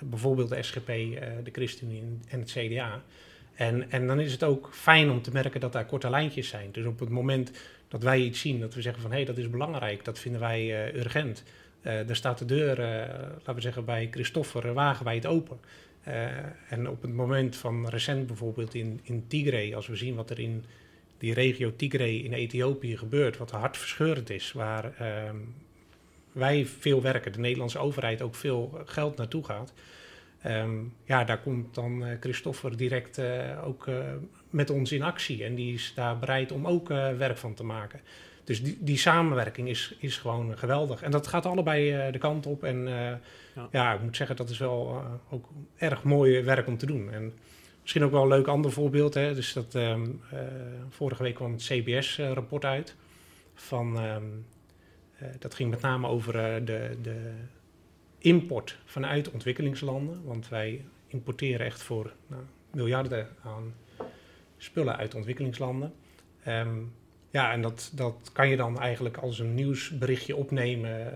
bijvoorbeeld 0.00 0.48
de 0.48 0.62
SGP, 0.62 0.86
de 0.86 1.50
ChristenUnie 1.52 2.02
en 2.28 2.40
het 2.40 2.50
CDA. 2.50 3.02
En, 3.56 3.90
en 3.90 4.06
dan 4.06 4.20
is 4.20 4.32
het 4.32 4.44
ook 4.44 4.68
fijn 4.72 5.10
om 5.10 5.22
te 5.22 5.30
merken 5.32 5.60
dat 5.60 5.72
daar 5.72 5.86
korte 5.86 6.10
lijntjes 6.10 6.48
zijn. 6.48 6.68
Dus 6.72 6.86
op 6.86 7.00
het 7.00 7.08
moment 7.08 7.50
dat 7.88 8.02
wij 8.02 8.20
iets 8.20 8.40
zien, 8.40 8.60
dat 8.60 8.74
we 8.74 8.82
zeggen 8.82 9.02
van 9.02 9.10
hé, 9.10 9.16
hey, 9.16 9.26
dat 9.26 9.38
is 9.38 9.50
belangrijk, 9.50 10.04
dat 10.04 10.18
vinden 10.18 10.40
wij 10.40 10.92
uh, 10.94 11.00
urgent. 11.00 11.42
Uh, 11.86 12.08
er 12.08 12.16
staat 12.16 12.38
de 12.38 12.44
deur, 12.44 12.78
uh, 12.78 12.86
laten 13.32 13.54
we 13.54 13.60
zeggen, 13.60 13.84
bij 13.84 14.08
Christoffer 14.10 14.72
wagenwijd 14.72 15.26
open. 15.26 15.58
en 16.68 16.88
op 16.88 17.02
het 17.02 17.12
moment 17.12 17.56
van 17.56 17.88
recent 17.88 18.26
bijvoorbeeld 18.26 18.74
in, 18.74 19.00
in 19.02 19.24
Tigray, 19.28 19.74
als 19.74 19.86
we 19.86 19.96
zien 19.96 20.14
wat 20.14 20.30
er 20.30 20.38
in 20.38 20.64
die 21.18 21.34
regio 21.34 21.76
Tigray 21.76 22.16
in 22.16 22.32
Ethiopië 22.32 22.96
gebeurt, 22.96 23.36
wat 23.36 23.50
hartverscheurend 23.50 24.30
is, 24.30 24.52
waar 24.52 24.94
ehm, 24.98 25.36
wij 26.32 26.66
veel 26.66 27.02
werken, 27.02 27.32
de 27.32 27.38
Nederlandse 27.38 27.78
overheid 27.78 28.22
ook 28.22 28.34
veel 28.34 28.80
geld 28.84 29.16
naartoe 29.16 29.44
gaat. 29.44 29.72
Ehm, 30.42 30.74
ja, 31.04 31.24
daar 31.24 31.40
komt 31.40 31.74
dan 31.74 32.06
uh, 32.06 32.16
Christoffer 32.20 32.76
direct 32.76 33.20
ook 33.64 33.88
met 34.50 34.70
ons 34.70 34.92
in 34.92 35.02
actie. 35.02 35.44
En 35.44 35.54
die 35.54 35.74
is 35.74 35.92
daar 35.94 36.18
bereid 36.18 36.52
om 36.52 36.66
ook 36.66 36.88
werk 36.88 37.38
van 37.38 37.54
te 37.54 37.64
maken. 37.64 38.00
Dus 38.46 38.62
die, 38.62 38.76
die 38.80 38.98
samenwerking 38.98 39.68
is, 39.68 39.96
is 39.98 40.18
gewoon 40.18 40.58
geweldig. 40.58 41.02
En 41.02 41.10
dat 41.10 41.26
gaat 41.26 41.46
allebei 41.46 42.10
de 42.10 42.18
kant 42.18 42.46
op. 42.46 42.64
En 42.64 42.88
ja. 42.88 43.20
ja. 43.70 43.94
ik 43.94 44.00
moet 44.00 44.16
zeggen, 44.16 44.36
dat 44.36 44.50
is 44.50 44.58
wel 44.58 45.02
ook 45.30 45.48
erg 45.76 46.02
mooi 46.02 46.42
werk 46.42 46.66
om 46.66 46.78
te 46.78 46.86
doen. 46.86 47.12
En 47.12 47.32
Misschien 47.86 48.06
ook 48.06 48.12
wel 48.14 48.22
een 48.22 48.38
leuk 48.38 48.46
ander 48.46 48.72
voorbeeld. 48.72 49.14
Hè? 49.14 49.34
Dus 49.34 49.52
dat, 49.52 49.74
ehm, 49.74 50.06
eh, 50.30 50.40
vorige 50.88 51.22
week 51.22 51.34
kwam 51.34 51.52
het 51.52 51.62
CBS-rapport 51.62 52.64
uit. 52.64 52.96
Van, 53.54 53.98
ehm, 53.98 54.24
eh, 55.18 55.28
dat 55.38 55.54
ging 55.54 55.70
met 55.70 55.80
name 55.80 56.08
over 56.08 56.38
eh, 56.38 56.64
de, 56.64 56.96
de 57.02 57.32
import 58.18 58.78
vanuit 58.84 59.30
ontwikkelingslanden. 59.30 60.24
Want 60.24 60.48
wij 60.48 60.84
importeren 61.06 61.66
echt 61.66 61.82
voor 61.82 62.12
nou, 62.26 62.42
miljarden 62.70 63.28
aan 63.42 63.74
spullen 64.56 64.96
uit 64.96 65.14
ontwikkelingslanden. 65.14 65.94
Ehm, 66.42 66.78
ja, 67.30 67.52
en 67.52 67.62
dat, 67.62 67.90
dat 67.94 68.30
kan 68.32 68.48
je 68.48 68.56
dan 68.56 68.80
eigenlijk 68.80 69.16
als 69.16 69.38
een 69.38 69.54
nieuwsberichtje 69.54 70.36
opnemen 70.36 71.12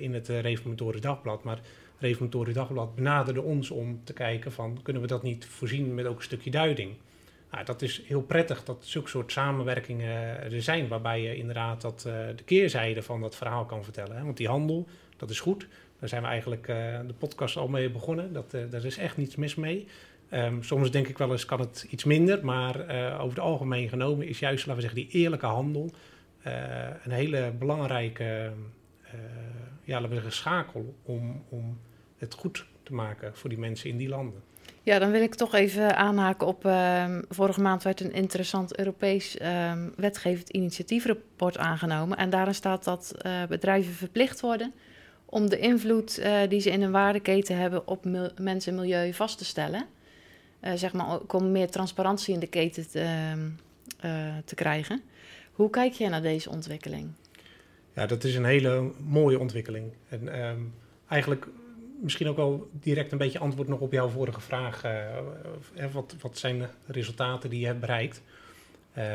in 0.00 0.14
het 0.14 0.28
Reformatoren 0.28 1.00
Dagblad. 1.00 1.44
Maar 1.44 1.60
Reformatorie 1.98 2.54
Dagblad 2.54 2.94
benaderde 2.94 3.42
ons 3.42 3.70
om 3.70 4.00
te 4.04 4.12
kijken 4.12 4.52
van 4.52 4.78
kunnen 4.82 5.02
we 5.02 5.08
dat 5.08 5.22
niet 5.22 5.46
voorzien 5.46 5.94
met 5.94 6.06
ook 6.06 6.16
een 6.16 6.22
stukje 6.22 6.50
duiding. 6.50 6.92
Nou, 7.50 7.64
dat 7.64 7.82
is 7.82 8.02
heel 8.06 8.22
prettig 8.22 8.64
dat 8.64 8.76
zulke 8.80 9.08
soort 9.08 9.32
samenwerkingen 9.32 10.42
er 10.52 10.62
zijn, 10.62 10.88
waarbij 10.88 11.22
je 11.22 11.36
inderdaad 11.36 11.80
dat, 11.80 12.00
de 12.36 12.44
keerzijde 12.44 13.02
van 13.02 13.20
dat 13.20 13.36
verhaal 13.36 13.64
kan 13.64 13.84
vertellen. 13.84 14.16
Hè? 14.16 14.24
Want 14.24 14.36
die 14.36 14.48
handel, 14.48 14.86
dat 15.16 15.30
is 15.30 15.40
goed. 15.40 15.66
Daar 15.98 16.08
zijn 16.08 16.22
we 16.22 16.28
eigenlijk 16.28 16.66
de 17.06 17.14
podcast 17.18 17.56
al 17.56 17.68
mee 17.68 17.90
begonnen. 17.90 18.32
Dat, 18.32 18.54
uh, 18.54 18.62
daar 18.70 18.84
is 18.84 18.98
echt 18.98 19.16
niets 19.16 19.36
mis 19.36 19.54
mee. 19.54 19.86
Um, 20.32 20.62
soms 20.62 20.90
denk 20.90 21.08
ik 21.08 21.18
wel 21.18 21.30
eens 21.30 21.44
kan 21.44 21.60
het 21.60 21.86
iets 21.90 22.04
minder, 22.04 22.44
maar 22.44 22.74
over 23.14 23.28
het 23.28 23.38
algemeen 23.38 23.88
genomen 23.88 24.26
is 24.26 24.38
juist, 24.38 24.66
laten 24.66 24.82
we 24.82 24.88
zeggen, 24.88 25.08
die 25.08 25.20
eerlijke 25.22 25.46
handel 25.46 25.90
een 27.04 27.10
hele 27.10 27.52
belangrijke 27.58 28.52
ja, 29.84 30.00
laten 30.00 30.08
we 30.08 30.14
zeggen, 30.14 30.32
schakel 30.32 30.94
om, 31.02 31.44
om 31.48 31.78
het 32.18 32.34
goed 32.34 32.66
te 32.82 32.94
maken 32.94 33.36
voor 33.36 33.48
die 33.48 33.58
mensen 33.58 33.90
in 33.90 33.96
die 33.96 34.08
landen. 34.08 34.42
Ja, 34.82 34.98
dan 34.98 35.10
wil 35.10 35.22
ik 35.22 35.34
toch 35.34 35.54
even 35.54 35.96
aanhaken 35.96 36.46
op. 36.46 36.64
Uh, 36.64 37.18
vorige 37.28 37.60
maand 37.60 37.82
werd 37.82 38.00
een 38.00 38.12
interessant 38.12 38.78
Europees 38.78 39.36
uh, 39.36 39.72
wetgevend 39.96 40.48
initiatiefrapport 40.48 41.58
aangenomen. 41.58 42.16
En 42.16 42.30
daarin 42.30 42.54
staat 42.54 42.84
dat 42.84 43.14
bedrijven 43.48 43.92
verplicht 43.92 44.40
worden 44.40 44.72
om 45.30 45.48
de 45.48 45.58
invloed 45.58 46.18
eh, 46.18 46.32
die 46.48 46.60
ze 46.60 46.70
in 46.70 46.82
een 46.82 46.90
waardeketen 46.90 47.56
hebben 47.56 47.86
op 47.86 48.04
mensen 48.38 48.72
en 48.72 48.78
milieu 48.80 49.12
vast 49.12 49.38
te 49.38 49.44
stellen. 49.44 49.86
Eh, 50.60 50.72
zeg 50.74 50.92
maar 50.92 51.18
om 51.18 51.50
meer 51.50 51.70
transparantie 51.70 52.34
in 52.34 52.40
de 52.40 52.46
keten 52.46 52.90
te, 52.90 53.00
ehm, 53.00 54.40
te 54.44 54.54
krijgen. 54.54 55.02
Hoe 55.52 55.70
kijk 55.70 55.92
jij 55.92 56.08
naar 56.08 56.22
deze 56.22 56.50
ontwikkeling? 56.50 57.10
Ja, 57.94 58.06
dat 58.06 58.24
is 58.24 58.34
een 58.34 58.44
hele 58.44 58.92
mooie 59.06 59.38
ontwikkeling. 59.38 59.92
En 60.08 60.28
ehm, 60.28 60.60
eigenlijk 61.08 61.46
misschien 62.00 62.28
ook 62.28 62.36
wel 62.36 62.70
direct 62.72 63.12
een 63.12 63.18
beetje 63.18 63.38
antwoord 63.38 63.68
nog 63.68 63.80
op 63.80 63.92
jouw 63.92 64.08
vorige 64.08 64.40
vraag. 64.40 64.84
Uh, 64.84 65.92
wat, 65.92 66.14
wat 66.20 66.38
zijn 66.38 66.58
de 66.58 66.68
resultaten 66.86 67.50
die 67.50 67.60
je 67.60 67.66
hebt 67.66 67.80
bereikt? 67.80 68.22
Uh, 68.98 69.14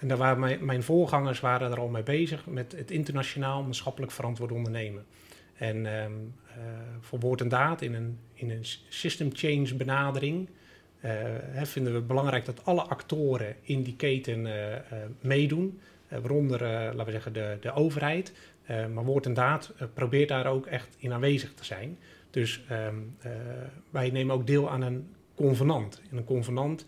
en 0.00 0.08
daar 0.08 0.16
waren 0.16 0.40
mijn, 0.40 0.64
mijn, 0.64 0.82
voorgangers 0.82 1.40
waren 1.40 1.70
er 1.70 1.80
al 1.80 1.88
mee 1.88 2.02
bezig 2.02 2.46
met 2.46 2.72
het 2.72 2.90
internationaal 2.90 3.62
maatschappelijk 3.62 4.12
verantwoord 4.12 4.52
ondernemen. 4.52 5.04
En 5.60 5.86
um, 5.86 6.34
voor 7.00 7.18
woord 7.18 7.40
en 7.40 7.48
daad 7.48 7.82
in 7.82 7.94
een, 7.94 8.18
in 8.34 8.50
een 8.50 8.64
system 8.88 9.30
change 9.32 9.74
benadering 9.74 10.48
hè, 11.00 11.66
vinden 11.66 11.92
we 11.92 12.00
belangrijk 12.00 12.44
dat 12.44 12.64
alle 12.64 12.82
actoren 12.82 13.56
in 13.62 13.82
die 13.82 13.96
keten 13.96 14.48
meedoen. 15.20 15.80
waaronder, 16.08 16.60
laten 16.60 17.04
we 17.04 17.10
zeggen, 17.10 17.32
de, 17.32 17.56
de 17.60 17.72
overheid, 17.72 18.32
maar 18.66 19.04
woord 19.04 19.26
en 19.26 19.34
daad 19.34 19.72
probeert 19.94 20.28
daar 20.28 20.46
ook 20.46 20.66
echt 20.66 20.96
in 20.98 21.12
aanwezig 21.12 21.54
te 21.54 21.64
zijn. 21.64 21.98
Dus 22.30 22.60
uh, 22.70 22.88
wij 23.90 24.10
nemen 24.10 24.34
ook 24.34 24.46
deel 24.46 24.70
aan 24.70 24.82
een 24.82 25.08
convenant. 25.34 26.02
In 26.10 26.16
een 26.16 26.24
convenant, 26.24 26.84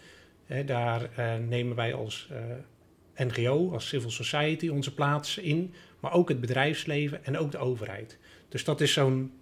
daar 0.66 1.10
nemen 1.48 1.76
wij 1.76 1.94
als 1.94 2.28
NGO, 3.16 3.72
als 3.72 3.88
civil 3.88 4.10
society 4.10 4.68
onze 4.68 4.94
plaats 4.94 5.38
in, 5.38 5.74
maar 6.00 6.12
ook 6.12 6.28
het 6.28 6.40
bedrijfsleven 6.40 7.24
en 7.24 7.38
ook 7.38 7.50
de 7.50 7.58
overheid. 7.58 8.18
Dus 8.52 8.64
dat 8.64 8.80
is 8.80 8.92
zo'n 8.92 9.32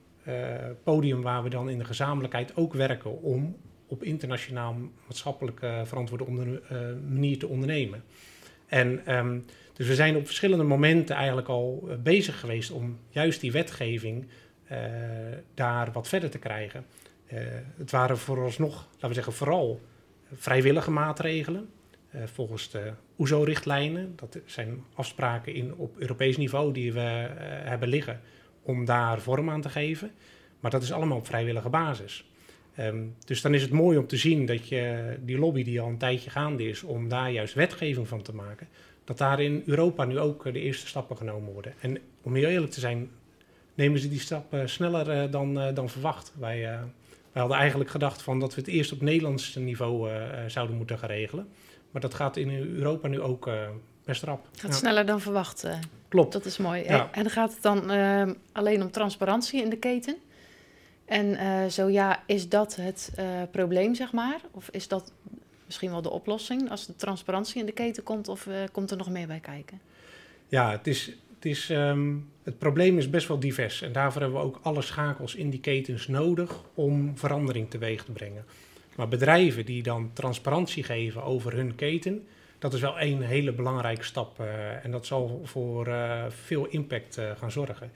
podium 0.83 1.23
waar 1.23 1.42
we 1.42 1.49
dan 1.49 1.70
in 1.70 1.79
de 1.79 1.85
gezamenlijkheid 1.85 2.57
ook 2.57 2.73
werken 2.73 3.23
om 3.23 3.57
op 3.87 4.03
internationaal 4.03 4.77
maatschappelijk 5.07 5.61
verantwoorde 5.85 6.25
onder, 6.27 6.62
manier 7.09 7.38
te 7.38 7.46
ondernemen. 7.49 8.03
En 8.66 9.16
um, 9.16 9.44
dus 9.73 9.88
we 9.88 9.94
zijn 9.94 10.16
op 10.16 10.27
verschillende 10.27 10.64
momenten 10.64 11.16
eigenlijk 11.16 11.49
al 11.49 11.87
eh, 11.88 11.96
bezig 11.96 12.40
geweest 12.40 12.70
om 12.70 12.99
juist 13.09 13.40
die 13.40 13.53
wetgeving 13.53 14.27
daar 15.55 15.92
wat 15.92 16.09
verder 16.09 16.31
te 16.31 16.38
krijgen. 16.38 16.85
Het 17.77 17.90
waren 17.90 18.18
vooralsnog, 18.18 18.88
laten 18.92 19.09
we 19.09 19.14
zeggen, 19.14 19.33
vooral 19.33 19.81
vrijwillige 20.35 20.90
maatregelen. 20.90 21.68
Volgens 22.25 22.70
de 22.70 22.92
OESO-richtlijnen. 23.18 24.12
Dat 24.16 24.38
zijn 24.46 24.85
afspraken 24.94 25.55
in, 25.55 25.75
op 25.75 25.99
Europees 25.99 26.37
niveau 26.37 26.73
die 26.73 26.92
we 26.92 27.01
hebben 27.64 27.88
liggen 27.88 28.20
om 28.70 28.85
daar 28.85 29.20
vorm 29.20 29.50
aan 29.50 29.61
te 29.61 29.68
geven. 29.68 30.11
Maar 30.61 30.70
dat 30.70 30.83
is 30.83 30.92
allemaal 30.92 31.18
op 31.18 31.26
vrijwillige 31.26 31.68
basis. 31.68 32.24
Um, 32.78 33.14
dus 33.24 33.40
dan 33.40 33.54
is 33.54 33.62
het 33.62 33.70
mooi 33.70 33.98
om 33.98 34.06
te 34.06 34.16
zien 34.16 34.46
dat 34.46 34.68
je 34.68 35.14
die 35.24 35.38
lobby 35.38 35.64
die 35.64 35.80
al 35.80 35.88
een 35.88 35.98
tijdje 35.98 36.30
gaande 36.30 36.68
is, 36.68 36.83
om 36.83 37.09
daar 37.09 37.30
juist 37.30 37.54
wetgeving 37.54 38.09
van 38.09 38.22
te 38.22 38.35
maken, 38.35 38.68
dat 39.04 39.18
daar 39.18 39.40
in 39.40 39.62
Europa 39.66 40.04
nu 40.04 40.18
ook 40.18 40.46
eh, 40.46 40.52
de 40.52 40.61
eerste 40.61 40.87
stappen 40.87 41.16
genomen 41.16 41.52
worden. 41.52 41.74
En 41.80 41.98
om 42.22 42.35
heel 42.35 42.48
eerlijk 42.48 42.72
te 42.72 42.80
zijn, 42.80 43.11
nemen 43.74 44.00
ze 44.00 44.09
die 44.09 44.20
stappen 44.20 44.68
sneller 44.68 45.24
uh, 45.24 45.33
dan, 45.33 45.59
uh, 45.59 45.74
dan 45.74 45.88
verwacht. 45.88 46.33
Wij, 46.38 46.61
wij 47.33 47.40
hadden 47.42 47.59
eigenlijk 47.59 47.90
gedacht 47.90 48.22
van 48.22 48.40
dat 48.40 48.54
we 48.54 48.61
het 48.61 48.70
eerst 48.70 48.92
op 48.92 49.00
Nederlands 49.00 49.54
niveau 49.54 50.11
zouden 50.46 50.76
moeten 50.76 50.98
gaan 50.98 51.09
regelen. 51.09 51.48
Maar 51.90 52.00
dat 52.00 52.14
gaat 52.14 52.37
in 52.37 52.50
Europa 52.76 53.09
nu 53.09 53.20
ook 53.20 53.50
best 54.04 54.22
rap. 54.22 54.46
Het 54.50 54.61
gaat 54.61 54.70
ja. 54.70 54.76
sneller 54.76 55.06
dan 55.06 55.20
verwacht. 55.20 55.66
Klopt. 56.11 56.33
Dat 56.33 56.44
is 56.44 56.57
mooi. 56.57 56.83
Ja. 56.83 57.09
En 57.12 57.23
dan 57.23 57.33
gaat 57.33 57.53
het 57.53 57.62
dan 57.62 57.90
ehm, 57.90 58.35
alleen 58.53 58.83
om 58.83 58.90
transparantie 58.90 59.62
in 59.62 59.70
de 59.70 59.79
keten? 59.79 60.16
En 61.05 61.70
zo 61.70 61.88
ja, 61.88 62.23
is 62.27 62.49
dat 62.49 62.77
het 62.77 63.12
probleem, 63.51 63.94
zeg 63.94 64.12
maar? 64.12 64.40
Of 64.51 64.68
is 64.70 64.88
dat 64.88 65.12
misschien 65.70 65.90
wel 65.90 66.03
de 66.03 66.11
oplossing 66.11 66.70
als 66.70 66.87
de 66.87 66.96
transparantie 66.96 67.61
in 67.61 67.66
de 67.66 67.73
keten 67.73 68.03
komt? 68.03 68.29
Of 68.29 68.46
uh, 68.46 68.55
komt 68.73 68.90
er 68.90 68.96
nog 68.96 69.11
meer 69.11 69.27
bij 69.27 69.40
kijken? 69.40 69.81
Ja, 70.49 70.70
het, 70.70 70.87
is, 70.87 71.07
het, 71.07 71.44
is, 71.44 71.68
um, 71.70 72.31
het 72.42 72.59
probleem 72.59 72.99
is 72.99 73.11
best 73.11 73.29
wel 73.29 73.40
divers. 73.40 73.83
En 73.83 73.92
daarvoor 73.92 74.20
hebben 74.20 74.40
we 74.40 74.46
ook 74.46 74.59
alle 74.62 74.83
schakels 74.83 75.35
in 75.35 75.51
die 75.51 75.61
ketens 75.61 76.09
nodig 76.09 76.62
om 76.75 77.18
verandering 77.18 77.70
teweeg 77.70 78.05
te 78.05 78.12
brengen. 78.12 78.44
Maar 78.96 79.09
bedrijven 79.09 79.64
die 79.64 79.83
dan 79.83 80.11
transparantie 80.12 80.83
geven 80.83 81.23
over 81.23 81.53
hun 81.55 81.75
keten, 81.75 82.27
dat 82.61 82.75
is 82.75 82.81
wel 82.81 83.01
een 83.01 83.23
hele 83.23 83.53
belangrijke 83.53 84.05
stap. 84.05 84.40
Uh, 84.40 84.85
en 84.85 84.90
dat 84.90 85.07
zal 85.07 85.40
voor 85.44 85.88
uh, 85.88 86.25
veel 86.29 86.66
impact 86.66 87.20
gaan 87.37 87.51
zorgen. 87.51 87.90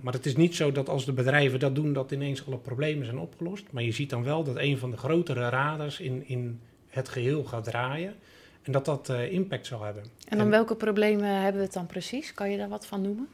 maar 0.00 0.12
het 0.12 0.26
is 0.26 0.36
niet 0.36 0.54
zo 0.54 0.72
dat 0.72 0.88
als 0.88 1.04
de 1.04 1.12
bedrijven 1.12 1.60
dat 1.60 1.74
doen, 1.74 1.92
dat 1.92 2.10
ineens 2.10 2.46
alle 2.46 2.56
problemen 2.56 3.04
zijn 3.04 3.18
opgelost. 3.18 3.64
Maar 3.70 3.82
je 3.82 3.92
ziet 3.92 4.10
dan 4.10 4.24
wel 4.24 4.44
dat 4.44 4.56
een 4.56 4.78
van 4.78 4.90
de 4.90 4.96
grotere 4.96 5.48
raders 5.48 6.00
in, 6.00 6.28
in 6.28 6.60
het 6.88 7.08
geheel 7.08 7.44
gaat 7.44 7.64
draaien. 7.64 8.14
En 8.62 8.72
dat 8.72 8.84
dat 8.84 9.08
impact 9.08 9.66
zal 9.66 9.82
hebben. 9.82 10.04
En 10.28 10.38
dan 10.38 10.50
welke 10.50 10.76
problemen 10.76 11.40
hebben 11.40 11.60
we 11.60 11.66
het 11.66 11.72
dan 11.72 11.86
precies? 11.86 12.34
Kan 12.34 12.50
je 12.50 12.56
daar 12.56 12.68
wat 12.68 12.86
van 12.86 13.02
noemen? 13.02 13.28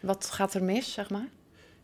Wat 0.00 0.30
gaat 0.30 0.54
er 0.54 0.64
mis, 0.64 0.92
zeg 0.92 1.10
maar? 1.10 1.28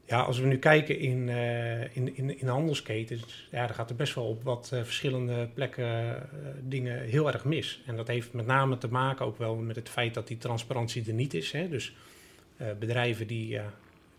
Ja, 0.06 0.20
als 0.20 0.38
we 0.38 0.46
nu 0.46 0.58
kijken 0.58 0.98
in, 0.98 1.28
uh, 1.28 1.96
in, 1.96 2.16
in, 2.16 2.38
in 2.38 2.48
handelsketens, 2.48 3.48
ja, 3.50 3.66
dan 3.66 3.74
gaat 3.74 3.90
er 3.90 3.96
best 3.96 4.14
wel 4.14 4.24
op 4.24 4.42
wat 4.42 4.70
uh, 4.74 4.82
verschillende 4.82 5.48
plekken 5.54 6.22
dingen 6.62 7.02
heel 7.02 7.32
erg 7.32 7.44
mis. 7.44 7.82
En 7.86 7.96
dat 7.96 8.08
heeft 8.08 8.32
met 8.32 8.46
name 8.46 8.78
te 8.78 8.88
maken 8.88 9.26
ook 9.26 9.38
wel 9.38 9.56
met 9.56 9.76
het 9.76 9.88
feit 9.88 10.14
dat 10.14 10.26
die 10.26 10.38
transparantie 10.38 11.04
er 11.06 11.12
niet 11.12 11.34
is. 11.34 11.52
Hè? 11.52 11.68
Dus 11.68 11.94
bedrijven 12.78 13.26
die, 13.26 13.60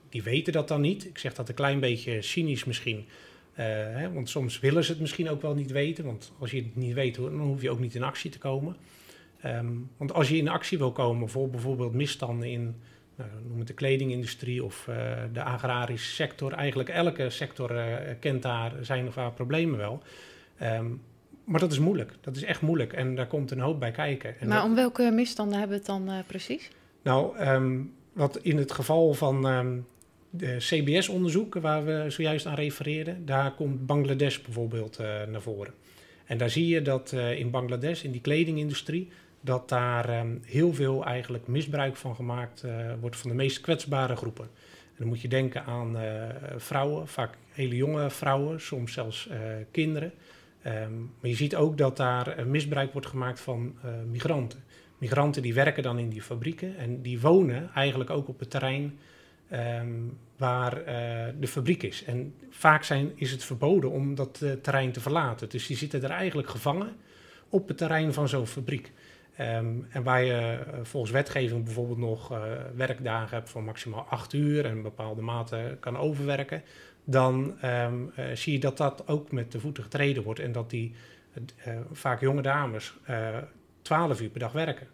die 0.10 0.24
weten 0.24 0.54
dat 0.54 0.68
dan 0.68 0.82
niet. 0.82 1.06
Ik 1.06 1.18
zeg 1.18 1.34
dat 1.34 1.50
een 1.50 1.56
klein 1.56 1.80
beetje 1.80 2.22
cynisch 2.22 2.64
misschien. 2.64 3.06
Hè, 3.54 4.12
want 4.12 4.30
soms 4.30 4.60
willen 4.60 4.84
ze 4.84 4.92
het 4.92 5.02
misschien 5.02 5.30
ook 5.30 5.42
wel 5.42 5.54
niet 5.54 5.72
weten. 5.72 6.06
Want 6.06 6.32
als 6.40 6.52
je 6.52 6.58
het 6.58 6.76
niet 6.76 6.94
weet, 6.94 7.16
dan 7.16 7.40
hoef 7.40 7.62
je 7.62 7.70
ook 7.70 7.80
niet 7.80 7.96
in 7.96 8.04
actie 8.04 8.32
te 8.32 8.38
komen. 8.38 8.76
Um, 9.46 9.90
want 9.98 10.14
als 10.14 10.30
je 10.30 10.38
in 10.38 10.48
actie 10.48 10.78
wil 10.78 10.92
komen 10.92 11.30
voor 11.30 11.50
bijvoorbeeld 11.50 11.94
misstanden 11.94 12.52
in 12.52 12.76
nou, 13.16 13.30
noem 13.48 13.58
het 13.58 13.68
de 13.68 13.74
kledingindustrie 13.74 14.64
of 14.64 14.88
uh, 14.90 14.96
de 15.34 15.44
agrarische 15.44 16.14
sector. 16.14 16.54
Eigenlijk 16.54 16.90
elke 16.90 17.30
sector 17.30 17.76
uh, 17.76 17.86
kent 18.20 18.42
daar 18.42 18.74
zijn 18.82 19.08
of 19.08 19.16
haar 19.16 19.32
problemen 19.32 19.78
wel. 19.78 20.02
Um, 20.62 21.02
maar 21.44 21.60
dat 21.60 21.72
is 21.72 21.80
moeilijk. 21.80 22.14
Dat 22.22 22.36
is 22.36 22.44
echt 22.44 22.62
moeilijk. 22.62 22.94
En 22.94 23.16
daar 23.16 23.28
komt 23.28 23.52
een 23.52 23.60
hoop 23.60 23.80
bij 23.80 23.92
kijken. 23.92 24.40
En 24.40 24.48
maar 24.48 24.58
dat... 24.58 24.66
om 24.66 24.76
welke 24.76 25.12
misstanden 25.12 25.60
hebben 25.60 25.82
we 25.82 25.92
het 25.92 26.06
dan 26.06 26.24
precies? 26.28 26.72
Nou, 27.02 27.40
um, 27.40 27.94
wat 28.14 28.38
in 28.38 28.58
het 28.58 28.72
geval 28.72 29.14
van 29.14 29.48
ehm, 29.48 29.78
de 30.30 30.56
CBS-onderzoek, 30.58 31.54
waar 31.54 31.86
we 31.86 32.06
zojuist 32.08 32.46
aan 32.46 32.56
refereerden, 32.56 33.26
daar 33.26 33.52
komt 33.52 33.86
Bangladesh 33.86 34.40
bijvoorbeeld 34.40 34.98
naar 35.28 35.42
voren. 35.42 35.74
En 36.26 36.38
daar 36.38 36.50
zie 36.50 36.68
je 36.68 36.82
dat 36.82 37.12
in 37.12 37.52
Bangladesh, 37.52 38.04
in 38.04 38.12
die 38.12 38.22
kledingindustrie, 38.22 39.10
dat 39.44 39.70
daar 39.70 40.20
um, 40.20 40.42
heel 40.46 40.74
veel 40.74 41.06
eigenlijk 41.06 41.48
misbruik 41.48 41.96
van 41.96 42.16
gemaakt 42.16 42.64
uh, 42.66 42.94
wordt 43.00 43.18
van 43.18 43.30
de 43.30 43.36
meest 43.36 43.62
kwetsbare 43.62 44.16
groepen. 44.16 44.46
En 44.84 45.00
dan 45.00 45.08
moet 45.08 45.22
je 45.22 45.28
denken 45.28 45.66
aan 45.66 45.98
vrouwen, 46.56 47.08
vaak 47.08 47.38
hele 47.52 47.76
jonge 47.76 48.10
vrouwen, 48.10 48.62
soms 48.62 48.94
zelfs 48.94 49.30
kinderen. 49.72 50.12
Um, 50.68 51.12
maar 51.20 51.30
je 51.30 51.36
ziet 51.36 51.56
ook 51.56 51.78
dat 51.78 51.98
daar 51.98 52.48
misbruik 52.48 52.92
wordt 52.92 53.08
gemaakt 53.08 53.40
van 53.40 53.76
migranten. 54.12 54.64
Migranten 54.98 55.42
die 55.42 55.54
werken 55.54 55.84
dan 55.84 56.00
in 56.00 56.10
die 56.10 56.22
fabrieken 56.22 56.78
en 56.78 57.02
die 57.02 57.20
wonen 57.20 57.70
eigenlijk 57.74 58.10
ook 58.10 58.28
op 58.28 58.40
het 58.40 58.50
terrein 58.50 58.98
um, 59.54 60.18
waar 60.38 60.84
de 61.40 61.48
fabriek 61.48 61.84
is. 61.84 62.04
En 62.04 62.34
vaak 62.50 62.84
zijn, 62.84 63.12
is 63.16 63.32
het 63.32 63.44
verboden 63.44 63.92
om 63.92 64.16
dat 64.16 64.46
terrein 64.62 64.92
te 64.92 65.02
verlaten. 65.02 65.50
Dus 65.50 65.68
die 65.68 65.78
zitten 65.78 66.04
er 66.04 66.10
eigenlijk 66.10 66.50
gevangen 66.50 66.96
op 67.50 67.68
het 67.68 67.78
terrein 67.78 68.14
van 68.14 68.28
zo'n 68.28 68.48
fabriek. 68.48 68.92
Um, 69.40 69.88
en 69.90 70.04
waar 70.04 70.24
je 70.24 70.60
uh, 70.68 70.80
volgens 70.84 71.12
wetgeving 71.12 71.64
bijvoorbeeld 71.64 71.98
nog 71.98 72.40
werkdagen 72.76 73.38
hebt 73.38 73.50
van 73.50 73.64
maximaal 73.64 74.06
acht 74.10 74.34
uur 74.34 74.66
en 74.66 74.82
bepaalde 74.82 75.22
mate 75.22 75.78
kan 75.80 75.98
overwerken, 75.98 76.64
dan 77.04 77.66
um, 77.66 78.12
zie 78.34 78.54
je 78.54 78.60
dat 78.60 78.78
dat 78.78 79.08
ook 79.08 79.32
met 79.32 79.52
de 79.52 79.60
voeten 79.60 79.84
getreden 79.84 80.24
wordt 80.24 80.40
en 80.40 80.52
dat 80.52 80.70
die 80.70 80.96
vaak 81.92 82.22
jonge 82.22 82.42
dames 82.42 82.94
twaalf 83.82 84.22
uur 84.22 84.30
per 84.30 84.40
dag 84.40 84.52
werken. 84.52 84.88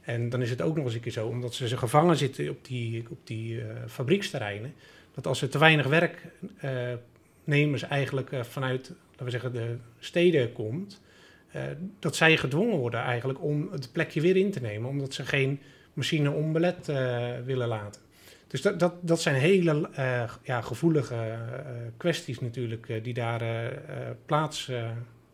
En 0.00 0.28
dan 0.28 0.42
is 0.42 0.50
het 0.50 0.62
ook 0.62 0.76
nog 0.76 0.84
eens 0.84 0.94
een 0.94 1.00
keer 1.00 1.12
zo, 1.12 1.26
omdat 1.26 1.54
ze 1.54 1.76
gevangen 1.76 2.16
zitten 2.16 2.50
op 2.50 2.64
die, 2.64 3.06
op 3.10 3.26
die 3.26 3.62
fabrieksterreinen, 3.86 4.74
dat 5.14 5.26
als 5.26 5.42
er 5.42 5.48
te 5.48 5.58
weinig 5.58 5.86
werknemers 5.86 7.82
eigenlijk 7.82 8.30
vanuit, 8.40 8.92
laten 9.10 9.24
we 9.24 9.30
zeggen, 9.30 9.52
de 9.52 9.76
steden 9.98 10.52
komt, 10.52 11.00
dat 11.98 12.16
zij 12.16 12.36
gedwongen 12.36 12.78
worden 12.78 13.00
eigenlijk 13.00 13.42
om 13.42 13.68
het 13.72 13.92
plekje 13.92 14.20
weer 14.20 14.36
in 14.36 14.50
te 14.50 14.60
nemen, 14.60 14.90
omdat 14.90 15.14
ze 15.14 15.26
geen 15.26 15.60
machine 15.92 16.30
onbelet 16.30 16.86
willen 17.44 17.68
laten. 17.68 18.00
Dus 18.46 18.62
dat, 18.62 18.80
dat, 18.80 18.94
dat 19.00 19.20
zijn 19.20 19.34
hele 19.34 19.88
ja, 20.42 20.60
gevoelige 20.60 21.38
kwesties 21.96 22.40
natuurlijk 22.40 23.04
die 23.04 23.14
daar 23.14 23.72
plaats 24.26 24.70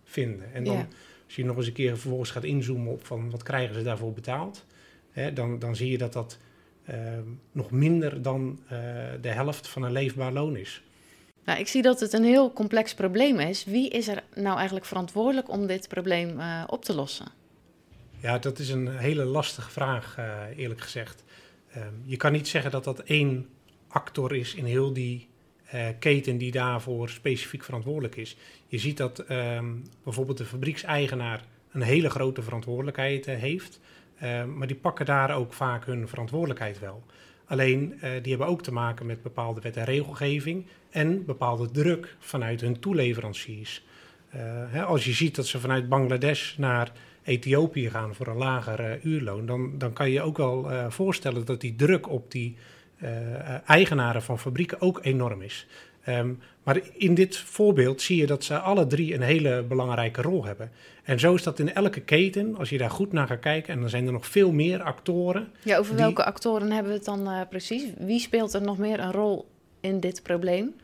vinden. 0.04 0.52
En 0.52 0.64
dan... 0.64 0.76
Ja 0.76 0.86
als 1.34 1.42
je 1.42 1.44
nog 1.44 1.56
eens 1.56 1.66
een 1.66 1.72
keer 1.72 1.98
vervolgens 1.98 2.30
gaat 2.30 2.44
inzoomen 2.44 2.92
op 2.92 3.06
van 3.06 3.30
wat 3.30 3.42
krijgen 3.42 3.74
ze 3.74 3.82
daarvoor 3.82 4.12
betaald, 4.12 4.64
hè, 5.10 5.32
dan, 5.32 5.58
dan 5.58 5.76
zie 5.76 5.90
je 5.90 5.98
dat 5.98 6.12
dat 6.12 6.38
uh, 6.90 6.96
nog 7.52 7.70
minder 7.70 8.22
dan 8.22 8.58
uh, 8.64 8.70
de 9.20 9.28
helft 9.28 9.68
van 9.68 9.82
een 9.82 9.92
leefbaar 9.92 10.32
loon 10.32 10.56
is. 10.56 10.82
Nou, 11.44 11.58
ik 11.58 11.68
zie 11.68 11.82
dat 11.82 12.00
het 12.00 12.12
een 12.12 12.24
heel 12.24 12.52
complex 12.52 12.94
probleem 12.94 13.40
is. 13.40 13.64
Wie 13.64 13.88
is 13.88 14.08
er 14.08 14.22
nou 14.34 14.56
eigenlijk 14.56 14.86
verantwoordelijk 14.86 15.50
om 15.50 15.66
dit 15.66 15.88
probleem 15.88 16.38
uh, 16.38 16.64
op 16.66 16.84
te 16.84 16.94
lossen? 16.94 17.26
Ja, 18.20 18.38
dat 18.38 18.58
is 18.58 18.68
een 18.68 18.88
hele 18.88 19.24
lastige 19.24 19.70
vraag, 19.70 20.18
eerlijk 20.56 20.80
gezegd. 20.80 21.24
Ehm, 21.70 21.92
je 22.04 22.16
kan 22.16 22.32
niet 22.32 22.48
zeggen 22.48 22.70
dat 22.70 22.84
dat 22.84 23.00
één 23.00 23.48
actor 23.88 24.34
is 24.34 24.54
in 24.54 24.64
heel 24.64 24.92
die 24.92 25.28
uh, 25.74 25.86
keten 25.98 26.38
die 26.38 26.50
daarvoor 26.50 27.08
specifiek 27.08 27.64
verantwoordelijk 27.64 28.16
is. 28.16 28.36
Je 28.66 28.78
ziet 28.78 28.96
dat 28.96 29.30
um, 29.30 29.86
bijvoorbeeld 30.04 30.38
de 30.38 30.44
fabriekseigenaar 30.44 31.44
een 31.72 31.82
hele 31.82 32.10
grote 32.10 32.42
verantwoordelijkheid 32.42 33.26
heeft, 33.26 33.80
uh, 34.22 34.44
maar 34.44 34.66
die 34.66 34.76
pakken 34.76 35.06
daar 35.06 35.36
ook 35.36 35.52
vaak 35.52 35.86
hun 35.86 36.08
verantwoordelijkheid 36.08 36.78
wel. 36.78 37.02
Alleen 37.46 37.94
die 38.00 38.30
hebben 38.30 38.46
ook 38.46 38.62
te 38.62 38.72
maken 38.72 39.06
met 39.06 39.22
bepaalde 39.22 39.60
wet 39.60 39.76
en 39.76 39.84
regelgeving 39.84 40.66
en 40.90 41.24
bepaalde 41.24 41.70
druk 41.70 42.16
vanuit 42.18 42.60
hun 42.60 42.78
toeleveranciers. 42.78 43.84
Hè, 44.68 44.84
als 44.84 45.04
je 45.04 45.12
ziet 45.12 45.34
dat 45.34 45.46
ze 45.46 45.60
vanuit 45.60 45.88
Bangladesh 45.88 46.56
naar 46.56 46.92
Ethiopië 47.22 47.90
gaan 47.90 48.14
voor 48.14 48.26
een 48.26 48.36
lager 48.36 49.00
uurloon, 49.02 49.46
dan, 49.46 49.78
dan 49.78 49.92
kan 49.92 50.10
je 50.10 50.22
ook 50.22 50.36
wel 50.36 50.90
voorstellen 50.90 51.44
dat 51.44 51.60
die 51.60 51.74
druk 51.74 52.08
op 52.08 52.30
die 52.30 52.56
eigenaren 53.66 54.22
van 54.22 54.38
fabrieken 54.38 54.80
ook 54.80 55.00
enorm 55.02 55.42
is. 55.42 55.66
Um, 56.08 56.38
maar 56.62 56.80
in 56.92 57.14
dit 57.14 57.36
voorbeeld 57.36 58.02
zie 58.02 58.16
je 58.16 58.26
dat 58.26 58.44
ze 58.44 58.58
alle 58.58 58.86
drie 58.86 59.14
een 59.14 59.22
hele 59.22 59.62
belangrijke 59.62 60.22
rol 60.22 60.44
hebben. 60.44 60.70
En 61.02 61.18
zo 61.18 61.34
is 61.34 61.42
dat 61.42 61.58
in 61.58 61.74
elke 61.74 62.00
keten, 62.00 62.56
als 62.56 62.70
je 62.70 62.78
daar 62.78 62.90
goed 62.90 63.12
naar 63.12 63.26
gaat 63.26 63.40
kijken. 63.40 63.74
En 63.74 63.80
dan 63.80 63.88
zijn 63.88 64.06
er 64.06 64.12
nog 64.12 64.26
veel 64.26 64.52
meer 64.52 64.82
actoren. 64.82 65.48
Ja, 65.62 65.78
over 65.78 65.96
welke 65.96 66.24
actoren 66.24 66.70
hebben 66.70 66.92
we 66.92 66.98
het 66.98 67.06
dan 67.06 67.28
uh, 67.28 67.40
precies? 67.48 67.84
Wie 67.98 68.18
speelt 68.18 68.54
er 68.54 68.62
nog 68.62 68.78
meer 68.78 69.00
een 69.00 69.12
rol 69.12 69.48
in 69.80 70.00
dit 70.00 70.22
probleem? 70.22 70.74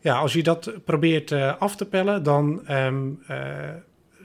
Ja, 0.00 0.18
als 0.18 0.32
je 0.32 0.42
dat 0.42 0.72
probeert 0.84 1.30
uh, 1.30 1.56
af 1.58 1.76
te 1.76 1.86
pellen, 1.86 2.22
dan 2.22 2.70
um, 2.70 3.22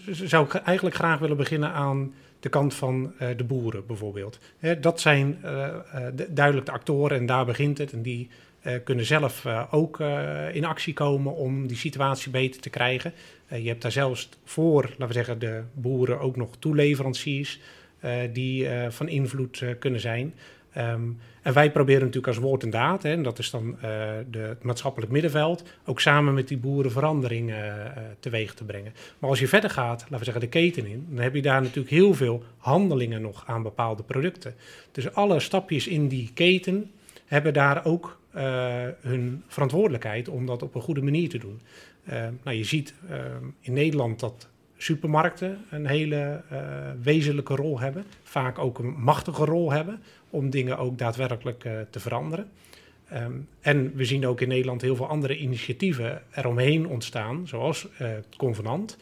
zou 0.05 0.45
ik 0.45 0.53
eigenlijk 0.53 0.95
graag 0.95 1.19
willen 1.19 1.37
beginnen 1.37 1.71
aan 1.71 2.13
de 2.39 2.49
kant 2.49 2.73
van 2.73 3.13
uh, 3.21 3.27
de 3.37 3.43
boeren 3.43 3.85
bijvoorbeeld. 3.85 4.39
Hè, 4.57 4.79
dat 4.79 4.99
zijn 4.99 5.37
duidelijk 6.29 6.65
de 6.65 6.71
actoren 6.71 7.17
en 7.17 7.25
daar 7.25 7.45
begint 7.45 7.77
het. 7.77 7.93
En 7.93 8.01
die 8.01 8.29
kunnen 8.83 9.05
zelf 9.05 9.45
ook 9.71 9.99
in 10.51 10.65
actie 10.65 10.93
komen 10.93 11.35
om 11.35 11.67
die 11.67 11.77
situatie 11.77 12.31
beter 12.31 12.61
te 12.61 12.69
krijgen. 12.69 13.13
je 13.47 13.67
hebt 13.67 13.81
daar 13.81 13.91
zelfs 13.91 14.29
voor, 14.43 14.83
laten 14.83 15.07
we 15.07 15.13
zeggen, 15.13 15.39
de 15.39 15.63
boeren 15.73 16.19
ook 16.19 16.35
nog 16.35 16.49
toeleveranciers 16.59 17.59
die 18.33 18.67
van 18.89 19.07
invloed 19.07 19.63
kunnen 19.79 19.99
zijn. 19.99 20.33
Um, 20.77 21.19
en 21.41 21.53
wij 21.53 21.71
proberen 21.71 22.01
natuurlijk 22.01 22.27
als 22.27 22.37
woord 22.37 22.63
en 22.63 22.69
daad, 22.69 23.03
hè, 23.03 23.11
en 23.11 23.23
dat 23.23 23.39
is 23.39 23.49
dan 23.49 23.77
de, 24.29 24.39
het 24.39 24.63
maatschappelijk 24.63 25.11
middenveld, 25.11 25.63
ook 25.85 25.99
samen 25.99 26.33
met 26.33 26.47
die 26.47 26.57
boeren 26.57 26.91
verandering 26.91 27.53
teweeg 28.19 28.53
te 28.53 28.63
brengen. 28.63 28.93
Maar 29.19 29.29
als 29.29 29.39
je 29.39 29.47
verder 29.47 29.69
gaat, 29.69 30.01
laten 30.01 30.17
we 30.17 30.23
zeggen 30.23 30.41
de 30.41 30.49
keten 30.49 30.85
in, 30.85 31.05
dan 31.09 31.23
heb 31.23 31.35
je 31.35 31.41
daar 31.41 31.61
natuurlijk 31.61 31.89
heel 31.89 32.13
veel 32.13 32.43
handelingen 32.57 33.21
nog 33.21 33.43
aan 33.45 33.63
bepaalde 33.63 34.03
producten. 34.03 34.55
Dus 34.91 35.13
alle 35.13 35.39
stapjes 35.39 35.87
in 35.87 36.07
die 36.07 36.31
keten 36.33 36.91
hebben 37.25 37.53
daar 37.53 37.85
ook 37.85 38.19
hun 39.01 39.43
verantwoordelijkheid 39.47 40.27
om 40.27 40.45
dat 40.45 40.63
op 40.63 40.75
een 40.75 40.81
goede 40.81 41.01
manier 41.01 41.29
te 41.29 41.37
doen. 41.37 41.61
nou, 42.43 42.57
je 42.57 42.63
ziet 42.63 42.93
in 43.61 43.73
Nederland 43.73 44.19
dat 44.19 44.49
supermarkten 44.77 45.57
een 45.69 45.87
hele 45.87 46.41
wezenlijke 47.01 47.55
rol 47.55 47.79
hebben. 47.79 48.05
Vaak 48.23 48.59
ook 48.59 48.79
een 48.79 48.93
machtige 48.97 49.45
rol 49.45 49.71
hebben 49.71 49.99
om 50.29 50.49
dingen 50.49 50.77
ook 50.77 50.97
daadwerkelijk 50.97 51.69
te 51.89 51.99
veranderen. 51.99 52.49
Um, 53.13 53.47
en 53.61 53.95
we 53.95 54.05
zien 54.05 54.27
ook 54.27 54.41
in 54.41 54.47
Nederland 54.47 54.81
heel 54.81 54.95
veel 54.95 55.07
andere 55.07 55.37
initiatieven 55.37 56.21
eromheen 56.31 56.87
ontstaan, 56.87 57.47
zoals 57.47 57.87
het 57.93 58.35
Convenant. 58.37 58.97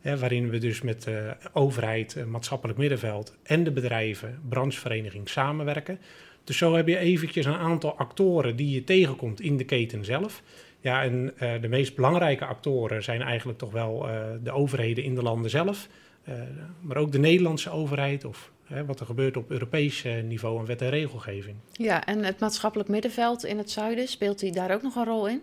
Hè, 0.00 0.18
waarin 0.18 0.50
we 0.50 0.58
dus 0.58 0.82
met 0.82 1.02
de 1.02 1.36
overheid, 1.52 2.24
maatschappelijk 2.26 2.78
middenveld 2.78 3.36
en 3.42 3.64
de 3.64 3.70
bedrijven, 3.70 4.40
branchevereniging 4.48 5.28
samenwerken. 5.28 5.98
Dus 6.44 6.56
zo 6.56 6.74
heb 6.74 6.88
je 6.88 6.98
eventjes 6.98 7.46
een 7.46 7.54
aantal 7.54 7.96
actoren 7.96 8.56
die 8.56 8.70
je 8.74 8.84
tegenkomt 8.84 9.40
in 9.40 9.56
de 9.56 9.64
keten 9.64 10.04
zelf. 10.04 10.42
Ja, 10.80 11.02
en 11.02 11.32
uh, 11.42 11.52
de 11.60 11.68
meest 11.68 11.94
belangrijke 11.94 12.44
actoren 12.44 13.02
zijn 13.02 13.22
eigenlijk 13.22 13.58
toch 13.58 13.72
wel 13.72 14.08
uh, 14.08 14.24
de 14.42 14.50
overheden 14.50 15.04
in 15.04 15.14
de 15.14 15.22
landen 15.22 15.50
zelf. 15.50 15.88
Uh, 16.28 16.34
maar 16.80 16.96
ook 16.96 17.12
de 17.12 17.18
Nederlandse 17.18 17.70
overheid 17.70 18.24
of 18.24 18.50
wat 18.86 19.00
er 19.00 19.06
gebeurt 19.06 19.36
op 19.36 19.50
Europees 19.50 20.04
niveau 20.24 20.60
en 20.60 20.66
wet 20.66 20.82
en 20.82 20.90
regelgeving. 20.90 21.56
Ja, 21.72 22.04
en 22.04 22.24
het 22.24 22.40
maatschappelijk 22.40 22.88
middenveld 22.88 23.44
in 23.44 23.58
het 23.58 23.70
zuiden, 23.70 24.08
speelt 24.08 24.40
hij 24.40 24.50
daar 24.50 24.74
ook 24.74 24.82
nog 24.82 24.96
een 24.96 25.04
rol 25.04 25.28
in? 25.28 25.40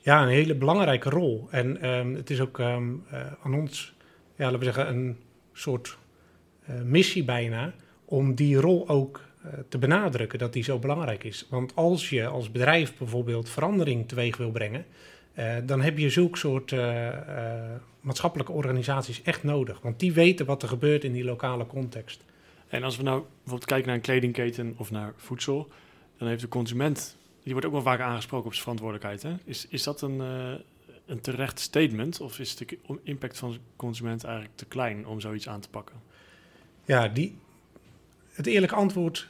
Ja, 0.00 0.22
een 0.22 0.28
hele 0.28 0.54
belangrijke 0.54 1.10
rol. 1.10 1.48
En 1.50 1.88
um, 1.88 2.14
het 2.14 2.30
is 2.30 2.40
ook 2.40 2.58
um, 2.58 3.04
aan 3.42 3.54
ons, 3.54 3.94
ja, 4.36 4.44
laten 4.44 4.58
we 4.58 4.64
zeggen, 4.64 4.88
een 4.88 5.16
soort 5.52 5.98
missie 6.84 7.24
bijna 7.24 7.74
om 8.04 8.34
die 8.34 8.56
rol 8.56 8.88
ook 8.88 9.16
eh, 9.16 9.31
te 9.68 9.78
benadrukken 9.78 10.38
dat 10.38 10.52
die 10.52 10.62
zo 10.62 10.78
belangrijk 10.78 11.24
is. 11.24 11.46
Want 11.50 11.76
als 11.76 12.10
je 12.10 12.26
als 12.26 12.50
bedrijf 12.50 12.96
bijvoorbeeld 12.96 13.48
verandering 13.48 14.08
teweeg 14.08 14.36
wil 14.36 14.50
brengen, 14.50 14.84
uh, 15.38 15.54
dan 15.64 15.80
heb 15.80 15.98
je 15.98 16.10
zulke 16.10 16.38
soort 16.38 16.70
uh, 16.70 17.08
maatschappelijke 18.00 18.52
organisaties 18.52 19.22
echt 19.22 19.42
nodig. 19.42 19.80
Want 19.80 20.00
die 20.00 20.12
weten 20.12 20.46
wat 20.46 20.62
er 20.62 20.68
gebeurt 20.68 21.04
in 21.04 21.12
die 21.12 21.24
lokale 21.24 21.66
context. 21.66 22.24
En 22.68 22.82
als 22.82 22.96
we 22.96 23.02
nou 23.02 23.24
bijvoorbeeld 23.36 23.64
kijken 23.64 23.86
naar 23.86 23.96
een 23.96 24.02
kledingketen 24.02 24.74
of 24.76 24.90
naar 24.90 25.12
voedsel, 25.16 25.68
dan 26.18 26.28
heeft 26.28 26.40
de 26.40 26.48
consument, 26.48 27.16
die 27.42 27.52
wordt 27.52 27.66
ook 27.66 27.72
wel 27.72 27.82
vaak 27.82 28.00
aangesproken 28.00 28.46
op 28.46 28.52
zijn 28.52 28.62
verantwoordelijkheid. 28.62 29.22
Hè? 29.22 29.50
Is, 29.50 29.66
is 29.68 29.82
dat 29.82 30.00
een, 30.02 30.20
een 31.06 31.20
terecht 31.20 31.58
statement 31.58 32.20
of 32.20 32.38
is 32.38 32.56
de 32.56 32.78
impact 33.02 33.38
van 33.38 33.50
de 33.50 33.58
consument 33.76 34.24
eigenlijk 34.24 34.56
te 34.56 34.64
klein 34.64 35.06
om 35.06 35.20
zoiets 35.20 35.48
aan 35.48 35.60
te 35.60 35.68
pakken? 35.68 35.96
Ja, 36.84 37.08
die, 37.08 37.36
het 38.32 38.46
eerlijke 38.46 38.74
antwoord, 38.74 39.28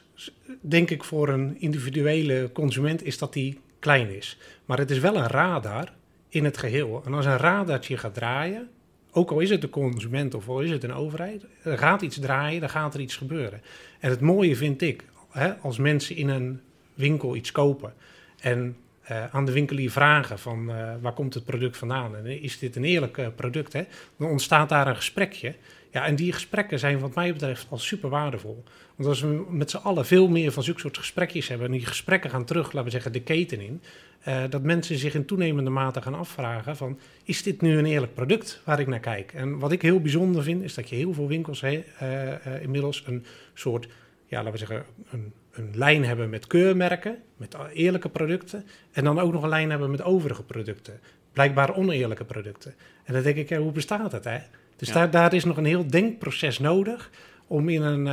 denk 0.61 0.89
ik, 0.89 1.03
voor 1.03 1.29
een 1.29 1.55
individuele 1.59 2.49
consument 2.53 3.03
is 3.03 3.17
dat 3.17 3.33
die 3.33 3.59
klein 3.79 4.15
is. 4.15 4.37
Maar 4.65 4.77
het 4.77 4.91
is 4.91 4.99
wel 4.99 5.15
een 5.15 5.27
radar 5.27 5.93
in 6.29 6.45
het 6.45 6.57
geheel. 6.57 7.01
En 7.05 7.13
als 7.13 7.25
een 7.25 7.37
radartje 7.37 7.97
gaat 7.97 8.13
draaien, 8.13 8.69
ook 9.11 9.31
al 9.31 9.39
is 9.39 9.49
het 9.49 9.61
de 9.61 9.69
consument 9.69 10.33
of 10.33 10.49
al 10.49 10.61
is 10.61 10.71
het 10.71 10.83
een 10.83 10.93
overheid, 10.93 11.45
er 11.63 11.77
gaat 11.77 12.01
iets 12.01 12.19
draaien, 12.19 12.59
dan 12.59 12.69
gaat 12.69 12.93
er 12.93 12.99
iets 12.99 13.15
gebeuren. 13.15 13.61
En 13.99 14.09
het 14.09 14.19
mooie 14.19 14.55
vind 14.55 14.81
ik, 14.81 15.03
hè, 15.31 15.55
als 15.55 15.77
mensen 15.77 16.15
in 16.15 16.29
een 16.29 16.61
winkel 16.93 17.35
iets 17.35 17.51
kopen 17.51 17.93
en 18.39 18.75
uh, 19.11 19.25
aan 19.31 19.45
de 19.45 19.51
winkelier 19.51 19.91
vragen 19.91 20.39
van 20.39 20.69
uh, 20.69 20.93
waar 21.01 21.13
komt 21.13 21.33
het 21.33 21.45
product 21.45 21.77
vandaan 21.77 22.15
en 22.15 22.41
is 22.41 22.59
dit 22.59 22.75
een 22.75 22.83
eerlijk 22.83 23.17
uh, 23.17 23.27
product, 23.35 23.73
hè? 23.73 23.83
dan 24.17 24.29
ontstaat 24.29 24.69
daar 24.69 24.87
een 24.87 24.95
gesprekje. 24.95 25.55
Ja, 25.93 26.05
en 26.05 26.15
die 26.15 26.33
gesprekken 26.33 26.79
zijn 26.79 26.99
wat 26.99 27.15
mij 27.15 27.33
betreft 27.33 27.67
al 27.69 27.77
super 27.77 28.09
waardevol. 28.09 28.63
Want 28.95 29.09
als 29.09 29.21
we 29.21 29.45
met 29.49 29.69
z'n 29.69 29.77
allen 29.77 30.05
veel 30.05 30.27
meer 30.27 30.51
van 30.51 30.63
zulke 30.63 30.79
soort 30.79 30.97
gesprekjes 30.97 31.47
hebben... 31.47 31.67
en 31.67 31.73
die 31.73 31.85
gesprekken 31.85 32.29
gaan 32.29 32.45
terug, 32.45 32.65
laten 32.65 32.83
we 32.83 32.89
zeggen, 32.89 33.11
de 33.11 33.21
keten 33.21 33.61
in... 33.61 33.81
Uh, 34.27 34.43
dat 34.49 34.61
mensen 34.61 34.97
zich 34.97 35.13
in 35.13 35.25
toenemende 35.25 35.69
mate 35.69 36.01
gaan 36.01 36.13
afvragen 36.13 36.75
van... 36.75 36.99
is 37.23 37.43
dit 37.43 37.61
nu 37.61 37.77
een 37.77 37.85
eerlijk 37.85 38.13
product 38.13 38.61
waar 38.65 38.79
ik 38.79 38.87
naar 38.87 38.99
kijk? 38.99 39.33
En 39.33 39.59
wat 39.59 39.71
ik 39.71 39.81
heel 39.81 40.01
bijzonder 40.01 40.43
vind, 40.43 40.63
is 40.63 40.73
dat 40.73 40.89
je 40.89 40.95
heel 40.95 41.13
veel 41.13 41.27
winkels 41.27 41.61
he, 41.61 41.83
uh, 42.01 42.31
uh, 42.31 42.61
inmiddels 42.61 43.03
een 43.05 43.25
soort... 43.53 43.87
ja, 44.25 44.37
laten 44.37 44.51
we 44.51 44.57
zeggen, 44.57 44.83
een, 45.11 45.33
een 45.51 45.69
lijn 45.73 46.05
hebben 46.05 46.29
met 46.29 46.47
keurmerken, 46.47 47.17
met 47.37 47.55
eerlijke 47.73 48.09
producten... 48.09 48.65
en 48.91 49.03
dan 49.03 49.19
ook 49.19 49.33
nog 49.33 49.43
een 49.43 49.49
lijn 49.49 49.69
hebben 49.69 49.91
met 49.91 50.03
overige 50.03 50.43
producten. 50.43 50.99
Blijkbaar 51.33 51.75
oneerlijke 51.75 52.25
producten. 52.25 52.73
En 53.03 53.13
dan 53.13 53.23
denk 53.23 53.35
ik, 53.35 53.49
hoe 53.49 53.71
bestaat 53.71 54.11
dat, 54.11 54.23
hè? 54.23 54.39
Dus 54.83 54.93
ja. 54.93 54.99
daar, 54.99 55.11
daar 55.11 55.33
is 55.33 55.43
nog 55.43 55.57
een 55.57 55.65
heel 55.65 55.87
denkproces 55.87 56.59
nodig 56.59 57.09
om 57.47 57.69
in 57.69 57.81
een 57.81 58.05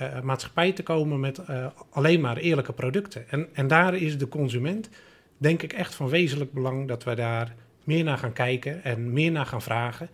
uh, 0.00 0.08
uh, 0.08 0.20
maatschappij 0.20 0.72
te 0.72 0.82
komen 0.82 1.20
met 1.20 1.40
uh, 1.50 1.66
alleen 1.90 2.20
maar 2.20 2.36
eerlijke 2.36 2.72
producten. 2.72 3.28
En, 3.28 3.48
en 3.52 3.66
daar 3.66 3.94
is 3.94 4.18
de 4.18 4.28
consument, 4.28 4.88
denk 5.36 5.62
ik, 5.62 5.72
echt 5.72 5.94
van 5.94 6.08
wezenlijk 6.08 6.52
belang 6.52 6.88
dat 6.88 7.04
we 7.04 7.14
daar 7.14 7.54
meer 7.84 8.04
naar 8.04 8.18
gaan 8.18 8.32
kijken 8.32 8.84
en 8.84 9.12
meer 9.12 9.30
naar 9.30 9.46
gaan 9.46 9.62
vragen. 9.62 10.08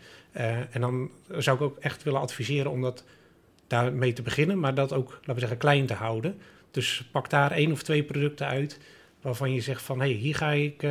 en 0.70 0.80
dan 0.80 1.10
zou 1.38 1.56
ik 1.56 1.62
ook 1.62 1.78
echt 1.78 2.02
willen 2.02 2.20
adviseren 2.20 2.70
om 2.70 2.80
dat 2.80 3.04
daarmee 3.66 4.12
te 4.12 4.22
beginnen, 4.22 4.58
maar 4.58 4.74
dat 4.74 4.92
ook, 4.92 5.10
laten 5.10 5.34
we 5.34 5.40
zeggen, 5.40 5.58
klein 5.58 5.86
te 5.86 5.94
houden. 5.94 6.38
Dus 6.70 7.08
pak 7.12 7.30
daar 7.30 7.50
één 7.50 7.72
of 7.72 7.82
twee 7.82 8.02
producten 8.02 8.46
uit 8.46 8.80
waarvan 9.20 9.52
je 9.52 9.60
zegt 9.60 9.82
van, 9.82 10.00
hé, 10.00 10.06
hey, 10.06 10.14
hier 10.14 10.34
ga 10.34 10.50
ik 10.50 10.82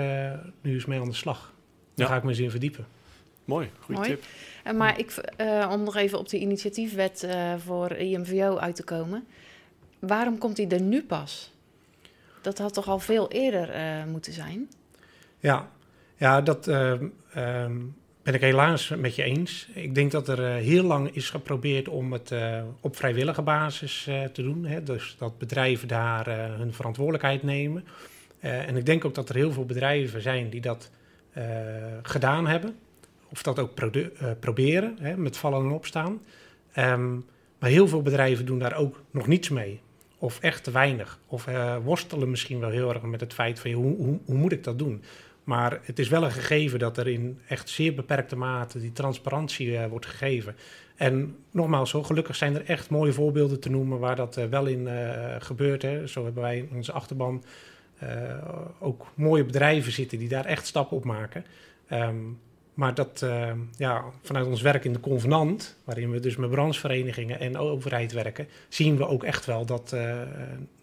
nu 0.62 0.74
eens 0.74 0.86
mee 0.86 1.00
aan 1.00 1.10
de 1.10 1.14
slag. 1.14 1.54
Daar 1.96 2.08
ja. 2.08 2.14
ga 2.14 2.18
ik 2.18 2.24
me 2.24 2.30
eens 2.30 2.40
in 2.40 2.52
verdiepen. 2.52 2.86
Mooi, 3.50 3.70
goede 3.80 4.02
tip. 4.02 4.24
Uh, 4.68 4.74
maar 4.74 5.00
ik, 5.00 5.32
uh, 5.38 5.70
om 5.72 5.84
nog 5.84 5.96
even 5.96 6.20
op 6.20 6.30
de 6.30 6.40
initiatiefwet 6.40 7.24
uh, 7.26 7.54
voor 7.58 7.92
IMVO 7.92 8.58
uit 8.58 8.76
te 8.76 8.84
komen. 8.84 9.28
Waarom 10.00 10.38
komt 10.38 10.56
die 10.56 10.68
er 10.68 10.82
nu 10.82 11.04
pas? 11.04 11.52
Dat 12.42 12.58
had 12.58 12.74
toch 12.74 12.88
al 12.88 13.00
veel 13.00 13.32
eerder 13.32 13.70
moeten 14.08 14.34
zijn? 14.34 14.70
Ja, 15.40 15.70
ja 16.18 16.42
dat 16.42 16.68
um, 16.68 17.14
ben 18.24 18.34
ik 18.34 18.42
helaas 18.42 18.90
met 18.90 19.16
je 19.16 19.24
eens. 19.24 19.68
Ik 19.74 19.96
denk 19.96 20.12
dat 20.12 20.28
er 20.28 20.40
heel 20.40 20.84
lang 20.84 21.16
is 21.16 21.30
geprobeerd 21.30 21.88
om 21.88 22.14
het 22.14 22.34
op 22.82 22.96
vrijwillige 22.96 23.42
basis 23.42 24.04
te 24.34 24.42
doen. 24.42 24.66
Hè? 24.66 24.84
Dus 24.84 25.16
dat 25.18 25.38
bedrijven 25.38 25.88
daar 25.88 26.30
hun 26.58 26.74
verantwoordelijkheid 26.74 27.44
nemen. 27.44 27.86
en 28.40 28.76
ik 28.76 28.86
denk 28.86 29.06
ook 29.06 29.16
dat 29.16 29.30
er 29.30 29.36
heel 29.36 29.52
veel 29.52 29.66
bedrijven 29.66 30.22
zijn 30.22 30.50
die 30.50 30.62
dat 30.62 30.92
gedaan 32.02 32.48
hebben 32.48 32.76
of 33.32 33.44
dat 33.44 33.60
ook 33.60 33.96
uh, 33.96 34.08
proberen, 34.39 34.98
hè, 35.00 35.18
met 35.18 35.38
vallen 35.38 35.65
en 35.65 35.72
opstaan. 35.72 36.22
Um, 36.78 37.26
maar 37.60 37.70
heel 37.70 37.88
veel 37.88 38.02
bedrijven 38.02 38.46
doen 38.46 38.60
daar 38.60 38.76
ook 38.76 39.02
nog 39.12 39.28
niets 39.28 39.50
mee. 39.50 39.80
Of 40.18 40.39
echt 40.39 40.63
te 40.63 40.72
weinig. 40.72 41.20
Of 41.28 41.48
uh, 41.48 41.78
worstelen 41.84 42.30
misschien 42.30 42.60
wel 42.60 42.70
heel 42.70 42.94
erg 42.94 43.02
met 43.02 43.20
het 43.20 43.34
feit 43.34 43.60
van 43.60 43.72
hoe, 43.72 43.96
hoe, 43.96 44.20
hoe, 44.26 44.36
moet 44.36 44.52
ik 44.52 44.63
dat 44.63 44.80
doen? 44.80 45.04
Maar 45.44 45.80
het 45.84 46.00
is 46.00 46.10
wel 46.10 46.24
een 46.24 46.32
gegeven 46.32 46.80
dat 46.80 46.98
er 46.98 47.08
in 47.08 47.39
echt 47.48 47.70
zeer 47.70 47.94
beperkte 47.94 48.36
mate 48.36 48.80
die 48.80 48.92
transparantie 48.92 49.68
uh, 49.68 49.86
wordt 49.86 50.06
gegeven. 50.06 50.56
En 50.96 51.36
nogmaals, 51.52 51.89
zo 51.89 52.04
gelukkig 52.04 52.36
zijn 52.36 52.56
er 52.56 52.65
echt 52.65 52.89
mooie 52.89 53.13
voorbeelden 53.13 53.60
te 53.60 53.70
noemen 53.70 54.00
waar 54.00 54.15
dat 54.15 54.36
wel 54.36 54.65
in 54.65 54.88
gebeurt. 55.39 55.82
Hè. 55.82 56.08
Zo 56.08 56.24
hebben 56.24 56.44
wij 56.44 56.58
in 56.58 56.70
onze 56.76 56.92
achterban 56.92 57.44
ook 58.80 59.08
mooie 59.15 59.46
bedrijven 59.46 59.92
zitten 59.92 60.20
die 60.20 60.30
daar 60.30 60.46
echt 60.46 60.68
stappen 60.68 60.98
op 60.98 61.06
maken. 61.06 61.46
Um, 61.92 62.39
maar 62.80 62.94
dat, 62.94 63.22
uh, 63.24 63.52
ja, 63.78 64.04
vanuit 64.22 64.48
ons 64.48 64.62
werk 64.62 64.84
in 64.84 64.94
de 64.94 65.00
convenant, 65.00 65.78
waarin 65.84 66.12
we 66.12 66.20
dus 66.20 66.36
met 66.36 66.50
brancheverenigingen 66.50 67.39
en 67.39 67.58
overheid 67.58 68.12
werken, 68.12 68.48
zien 68.70 68.98
we 68.98 69.08
ook 69.08 69.24
echt 69.24 69.46
wel 69.46 69.65
dat 69.65 69.92
uh, 69.94 70.22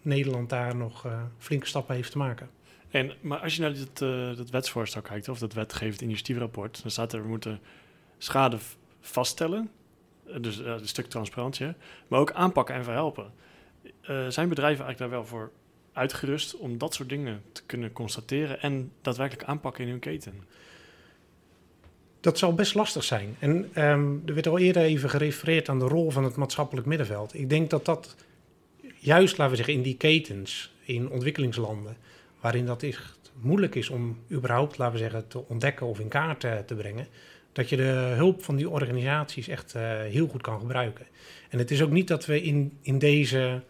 Nederland 0.01 0.49
daar 0.49 0.75
nog 0.75 1.05
uh, 1.05 1.21
flinke 1.37 1.65
stappen 1.65 1.95
heeft 1.95 2.11
te 2.11 2.17
maken. 2.17 2.49
En, 2.89 3.11
maar 3.21 3.39
als 3.39 3.55
je 3.55 3.61
naar 3.61 3.73
dit, 3.73 3.97
dat 4.37 4.49
wetsvoorstel 4.49 5.01
kijkt, 5.01 5.29
of 5.29 5.39
dat 5.39 5.53
wetgevend 5.53 6.01
initiatiefrapport, 6.01 6.81
dan 6.81 6.91
staat 6.91 7.13
er, 7.13 7.21
we 7.21 7.27
moeten 7.27 7.59
schade 8.17 8.57
vaststellen, 9.01 9.69
dus 10.41 10.57
een 10.57 10.87
stuk 10.87 11.05
transparantie, 11.05 11.73
maar 12.07 12.19
ook 12.19 12.31
aanpakken 12.31 12.75
en 12.75 12.83
verhelpen. 12.83 13.31
zijn 14.27 14.49
bedrijven 14.49 14.85
eigenlijk 14.85 14.97
daar 14.97 15.09
wel 15.09 15.25
voor 15.25 15.51
uitgerust 15.93 16.57
om 16.57 16.77
dat 16.77 16.93
soort 16.93 17.09
dingen 17.09 17.41
te 17.51 17.63
kunnen 17.65 17.91
constateren 17.91 18.61
en 18.61 18.91
daadwerkelijk 19.01 19.49
aanpakken 19.49 19.83
in 19.83 19.89
hun 19.89 19.99
keten? 19.99 20.33
Dat 22.27 22.37
zal 22.37 22.53
best 22.53 22.75
lastig 22.75 23.03
zijn. 23.03 23.35
En 23.39 23.83
um, 23.83 24.23
er 24.25 24.33
werd 24.33 24.47
al 24.47 24.57
eerder 24.57 24.81
even 24.81 25.09
gerefereerd 25.09 25.69
aan 25.69 25.79
de 25.79 25.85
rol 25.85 26.11
van 26.11 26.23
het 26.23 26.35
maatschappelijk 26.35 26.87
middenveld. 26.87 27.33
Ik 27.33 27.49
denk 27.49 27.69
dat 27.69 27.85
dat 27.85 28.15
juist, 28.97 29.37
laten 29.37 29.49
we 29.49 29.55
zeggen, 29.55 29.73
in 29.73 29.81
die 29.81 29.97
ketens 29.97 30.73
in 30.83 31.09
ontwikkelingslanden, 31.09 31.97
waarin 32.39 32.65
dat 32.65 32.83
echt 32.83 33.31
moeilijk 33.41 33.75
is 33.75 33.89
om 33.89 34.17
überhaupt, 34.31 34.77
laten 34.77 34.93
we 34.93 34.99
zeggen, 34.99 35.27
te 35.27 35.47
ontdekken 35.47 35.85
of 35.85 35.99
in 35.99 36.07
kaart 36.07 36.39
te, 36.39 36.63
te 36.65 36.75
brengen, 36.75 37.07
dat 37.51 37.69
je 37.69 37.75
de 37.75 38.13
hulp 38.15 38.43
van 38.43 38.55
die 38.55 38.69
organisaties 38.69 39.47
echt 39.47 39.75
uh, 39.75 39.81
heel 39.99 40.27
goed 40.27 40.41
kan 40.41 40.59
gebruiken. 40.59 41.05
En 41.49 41.57
het 41.57 41.71
is 41.71 41.81
ook 41.81 41.91
niet 41.91 42.07
dat 42.07 42.25
we 42.25 42.41
in, 42.41 42.77
in 42.81 42.99
deze 42.99 43.61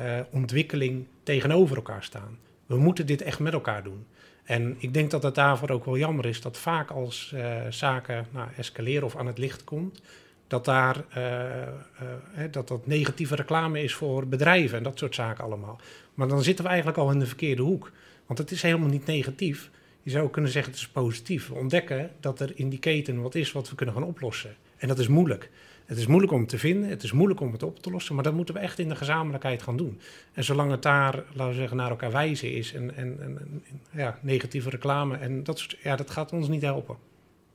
uh, 0.00 0.20
ontwikkeling 0.30 1.06
tegenover 1.22 1.76
elkaar 1.76 2.04
staan. 2.04 2.38
We 2.66 2.76
moeten 2.76 3.06
dit 3.06 3.22
echt 3.22 3.38
met 3.38 3.52
elkaar 3.52 3.82
doen. 3.82 4.06
En 4.44 4.76
ik 4.78 4.94
denk 4.94 5.10
dat 5.10 5.22
het 5.22 5.34
daarvoor 5.34 5.70
ook 5.70 5.84
wel 5.84 5.98
jammer 5.98 6.26
is 6.26 6.40
dat 6.40 6.58
vaak 6.58 6.90
als 6.90 7.32
uh, 7.34 7.56
zaken 7.70 8.26
nou, 8.30 8.48
escaleren 8.56 9.04
of 9.04 9.16
aan 9.16 9.26
het 9.26 9.38
licht 9.38 9.64
komt, 9.64 10.02
dat 10.46 10.64
daar 10.64 11.04
uh, 11.16 11.22
uh, 11.22 12.44
dat, 12.50 12.68
dat 12.68 12.86
negatieve 12.86 13.34
reclame 13.34 13.82
is 13.82 13.94
voor 13.94 14.26
bedrijven 14.26 14.78
en 14.78 14.84
dat 14.84 14.98
soort 14.98 15.14
zaken 15.14 15.44
allemaal. 15.44 15.80
Maar 16.14 16.28
dan 16.28 16.42
zitten 16.42 16.64
we 16.64 16.70
eigenlijk 16.70 16.98
al 16.98 17.10
in 17.10 17.18
de 17.18 17.26
verkeerde 17.26 17.62
hoek. 17.62 17.90
Want 18.26 18.38
het 18.38 18.50
is 18.50 18.62
helemaal 18.62 18.88
niet 18.88 19.06
negatief. 19.06 19.70
Je 20.02 20.10
zou 20.10 20.30
kunnen 20.30 20.50
zeggen 20.50 20.72
het 20.72 20.80
is 20.80 20.88
positief. 20.88 21.48
We 21.48 21.54
ontdekken 21.54 22.10
dat 22.20 22.40
er 22.40 22.52
in 22.54 22.68
die 22.68 22.78
keten 22.78 23.22
wat 23.22 23.34
is 23.34 23.52
wat 23.52 23.68
we 23.68 23.74
kunnen 23.74 23.94
gaan 23.94 24.04
oplossen. 24.04 24.56
En 24.76 24.88
dat 24.88 24.98
is 24.98 25.08
moeilijk. 25.08 25.50
Het 25.86 25.98
is 25.98 26.06
moeilijk 26.06 26.32
om 26.32 26.46
te 26.46 26.58
vinden, 26.58 26.88
het 26.88 27.02
is 27.02 27.12
moeilijk 27.12 27.40
om 27.40 27.52
het 27.52 27.62
op 27.62 27.78
te 27.78 27.90
lossen, 27.90 28.14
maar 28.14 28.24
dat 28.24 28.34
moeten 28.34 28.54
we 28.54 28.60
echt 28.60 28.78
in 28.78 28.88
de 28.88 28.96
gezamenlijkheid 28.96 29.62
gaan 29.62 29.76
doen. 29.76 30.00
En 30.32 30.44
zolang 30.44 30.70
het 30.70 30.82
daar, 30.82 31.14
laten 31.14 31.48
we 31.48 31.54
zeggen, 31.54 31.76
naar 31.76 31.90
elkaar 31.90 32.12
wijzen 32.12 32.52
is 32.52 32.74
en, 32.74 32.96
en, 32.96 33.16
en, 33.20 33.62
ja, 33.90 34.18
negatieve 34.20 34.70
reclame, 34.70 35.16
en 35.16 35.44
dat, 35.44 35.58
soort, 35.58 35.76
ja, 35.82 35.96
dat 35.96 36.10
gaat 36.10 36.32
ons 36.32 36.48
niet 36.48 36.62
helpen. 36.62 36.96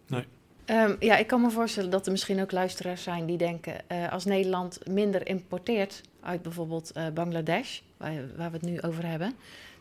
Nee. 0.08 0.24
Um, 0.66 0.96
ja, 1.00 1.18
ik 1.18 1.28
kan 1.28 1.42
me 1.42 1.50
voorstellen 1.50 1.90
dat 1.90 2.06
er 2.06 2.12
misschien 2.12 2.42
ook 2.42 2.52
luisteraars 2.52 3.04
zijn 3.04 3.26
die 3.26 3.38
denken: 3.38 3.74
uh, 3.92 4.12
als 4.12 4.26
Nederland 4.26 4.80
minder 4.90 5.28
importeert 5.28 6.02
uit 6.22 6.42
bijvoorbeeld 6.42 6.92
uh, 6.98 7.08
Bangladesh, 7.14 7.80
waar, 7.98 8.14
waar, 8.38 8.52
we 8.52 8.58
het 8.58 8.66
nu 8.66 8.82
over 8.82 9.06
hebben, 9.06 9.34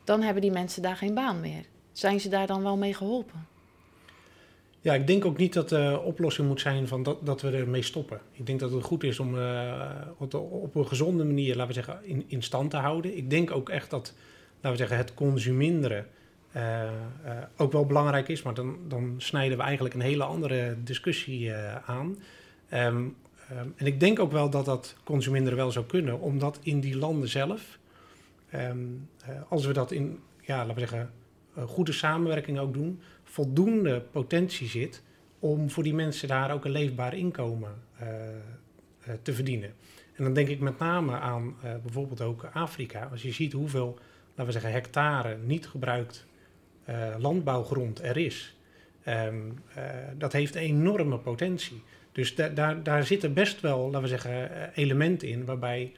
dan 0.04 0.22
hebben 0.22 0.42
die 0.42 0.50
mensen 0.50 0.82
daar 0.82 0.96
geen 0.96 1.14
baan 1.14 1.40
meer. 1.40 1.64
Zijn 1.92 2.20
ze 2.20 2.28
daar 2.28 2.46
dan 2.46 2.62
wel 2.62 2.76
mee 2.76 2.94
geholpen? 2.94 3.46
Ja, 4.86 4.94
ik 4.94 5.06
denk 5.06 5.24
ook 5.24 5.36
niet 5.36 5.52
dat 5.52 5.68
de 5.68 6.00
oplossing 6.04 6.48
moet 6.48 6.60
zijn 6.60 6.88
van 6.88 7.02
dat, 7.02 7.26
dat 7.26 7.40
we 7.40 7.50
ermee 7.50 7.82
stoppen. 7.82 8.20
Ik 8.32 8.46
denk 8.46 8.60
dat 8.60 8.72
het 8.72 8.84
goed 8.84 9.04
is 9.04 9.20
om 9.20 9.34
uh, 9.34 9.90
op 10.18 10.74
een 10.74 10.86
gezonde 10.86 11.24
manier, 11.24 11.56
laten 11.56 11.66
we 11.66 11.72
zeggen, 11.72 12.24
in, 12.28 12.42
stand 12.42 12.70
te 12.70 12.76
houden. 12.76 13.16
Ik 13.16 13.30
denk 13.30 13.50
ook 13.50 13.68
echt 13.68 13.90
dat, 13.90 14.14
laten 14.54 14.70
we 14.70 14.76
zeggen, 14.76 14.96
het 14.96 15.14
consuminderen 15.14 16.06
uh, 16.56 16.62
uh, 16.62 16.90
ook 17.56 17.72
wel 17.72 17.86
belangrijk 17.86 18.28
is. 18.28 18.42
Maar 18.42 18.54
dan, 18.54 18.78
dan 18.88 19.14
snijden 19.16 19.56
we 19.56 19.62
eigenlijk 19.62 19.94
een 19.94 20.00
hele 20.00 20.24
andere 20.24 20.76
discussie 20.84 21.52
aan. 21.86 22.16
Um, 22.72 22.78
um, 22.78 23.16
en 23.76 23.86
ik 23.86 24.00
denk 24.00 24.18
ook 24.18 24.32
wel 24.32 24.50
dat 24.50 24.64
dat 24.64 24.96
consuminderen 25.04 25.58
wel 25.58 25.70
zou 25.70 25.86
kunnen, 25.86 26.20
omdat 26.20 26.58
in 26.62 26.80
die 26.80 26.96
landen 26.96 27.28
zelf, 27.28 27.78
um, 28.54 29.08
als 29.48 29.66
we 29.66 29.72
dat 29.72 29.92
in, 29.92 30.18
ja, 30.40 30.56
laten 30.56 30.74
we 30.74 30.80
zeggen, 30.80 31.10
goede 31.66 31.92
samenwerking 31.92 32.58
ook 32.58 32.74
doen 32.74 33.00
voldoende 33.36 34.00
potentie 34.00 34.68
zit 34.68 35.02
om 35.38 35.70
voor 35.70 35.82
die 35.82 35.94
mensen 35.94 36.28
daar 36.28 36.52
ook 36.52 36.64
een 36.64 36.70
leefbaar 36.70 37.16
inkomen 37.16 37.74
uh, 38.02 38.08
uh, 38.08 39.14
te 39.22 39.32
verdienen. 39.32 39.72
En 40.14 40.24
dan 40.24 40.32
denk 40.32 40.48
ik 40.48 40.60
met 40.60 40.78
name 40.78 41.12
aan 41.18 41.44
uh, 41.64 41.74
bijvoorbeeld 41.82 42.20
ook 42.20 42.48
Afrika. 42.52 43.08
Als 43.10 43.22
je 43.22 43.32
ziet 43.32 43.52
hoeveel, 43.52 43.98
laten 44.28 44.46
we 44.46 44.52
zeggen, 44.52 44.72
hectare 44.72 45.36
niet 45.44 45.66
gebruikt 45.66 46.26
landbouwgrond 47.18 48.02
er 48.02 48.16
is, 48.16 48.56
um, 49.06 49.58
dat 50.18 50.32
heeft 50.32 50.54
enorme 50.54 51.18
potentie. 51.18 51.82
Dus 52.12 52.34
da 52.34 52.48
daar, 52.48 52.82
daar 52.82 53.04
zitten 53.04 53.34
best 53.34 53.60
wel, 53.60 53.84
laten 53.84 54.00
we 54.00 54.08
zeggen, 54.08 54.70
elementen 54.74 55.28
in 55.28 55.44
waarbij, 55.44 55.92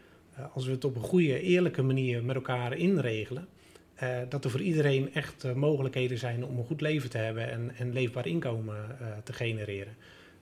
als 0.53 0.67
we 0.67 0.73
het 0.73 0.85
op 0.85 0.97
een 0.97 1.03
goede, 1.03 1.41
eerlijke 1.41 1.83
manier 1.83 2.25
met 2.25 2.37
elkaar 2.37 2.77
inregelen, 2.77 3.49
uh, 4.03 4.19
dat 4.29 4.45
er 4.45 4.51
voor 4.51 4.61
iedereen 4.61 5.15
echt 5.15 5.45
uh, 5.45 5.53
mogelijkheden 5.53 6.19
zijn 6.19 6.45
om 6.45 6.59
een 6.59 6.65
goed 6.65 6.81
leven 6.81 7.11
te 7.11 7.19
hebben 7.19 7.51
en, 7.51 7.73
en 7.79 7.93
leefbaar 7.93 8.27
inkomen 8.27 8.99
uh, 9.01 9.07
te 9.25 9.33
genereren. 9.33 9.97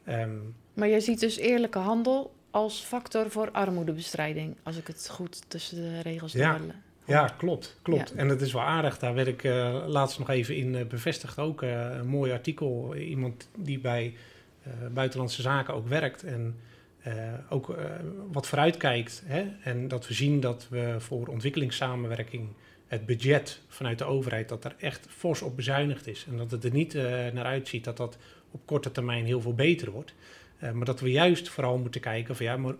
Um, 0.08 0.54
maar 0.74 0.88
je 0.88 1.00
ziet 1.00 1.20
dus 1.20 1.36
eerlijke 1.36 1.78
handel 1.78 2.34
als 2.50 2.80
factor 2.80 3.30
voor 3.30 3.50
armoedebestrijding, 3.50 4.56
als 4.62 4.76
ik 4.76 4.86
het 4.86 5.08
goed 5.10 5.50
tussen 5.50 5.76
de 5.76 6.00
regels 6.00 6.32
Ja. 6.32 6.60
Ja, 7.06 7.34
klopt. 7.36 7.78
klopt. 7.82 8.08
Ja. 8.14 8.16
En 8.16 8.28
dat 8.28 8.40
is 8.40 8.52
wel 8.52 8.62
aardig. 8.62 8.98
Daar 8.98 9.14
werd 9.14 9.26
ik 9.26 9.44
eh, 9.44 9.84
laatst 9.86 10.18
nog 10.18 10.30
even 10.30 10.56
in 10.56 10.74
eh, 10.74 10.86
bevestigd. 10.86 11.38
Ook 11.38 11.62
eh, 11.62 11.90
een 11.90 12.06
mooi 12.06 12.32
artikel. 12.32 12.96
Iemand 12.96 13.48
die 13.56 13.78
bij 13.78 14.14
eh, 14.62 14.72
Buitenlandse 14.94 15.42
Zaken 15.42 15.74
ook 15.74 15.88
werkt. 15.88 16.22
En 16.24 16.56
eh, 16.98 17.14
ook 17.48 17.70
eh, 17.70 17.84
wat 18.32 18.46
vooruitkijkt. 18.46 19.22
Hè? 19.26 19.46
En 19.62 19.88
dat 19.88 20.08
we 20.08 20.14
zien 20.14 20.40
dat 20.40 20.66
we 20.70 20.94
voor 20.98 21.26
ontwikkelingssamenwerking 21.26 22.48
het 22.87 23.07
budget 23.07 23.61
vanuit 23.68 23.99
de 23.99 24.05
overheid, 24.05 24.49
dat 24.49 24.64
er 24.64 24.75
echt 24.79 25.07
fors 25.11 25.42
op 25.42 25.57
bezuinigd 25.57 26.07
is. 26.07 26.27
En 26.31 26.37
dat 26.37 26.51
het 26.51 26.64
er 26.64 26.72
niet 26.72 26.94
eh, 26.94 27.03
naar 27.33 27.44
uitziet 27.44 27.85
dat 27.85 27.96
dat 27.96 28.18
op 28.51 28.61
korte 28.64 28.92
termijn 28.92 29.25
heel 29.25 29.40
veel 29.40 29.55
beter 29.55 29.90
wordt. 29.90 30.14
Eh, 30.59 30.72
maar 30.72 30.87
dat 30.87 31.01
we 31.01 31.11
juist 31.11 31.49
vooral 31.49 31.79
moeten 31.79 32.01
kijken 32.01 32.37
van 32.37 32.46
ja, 32.46 32.57
maar 32.57 32.75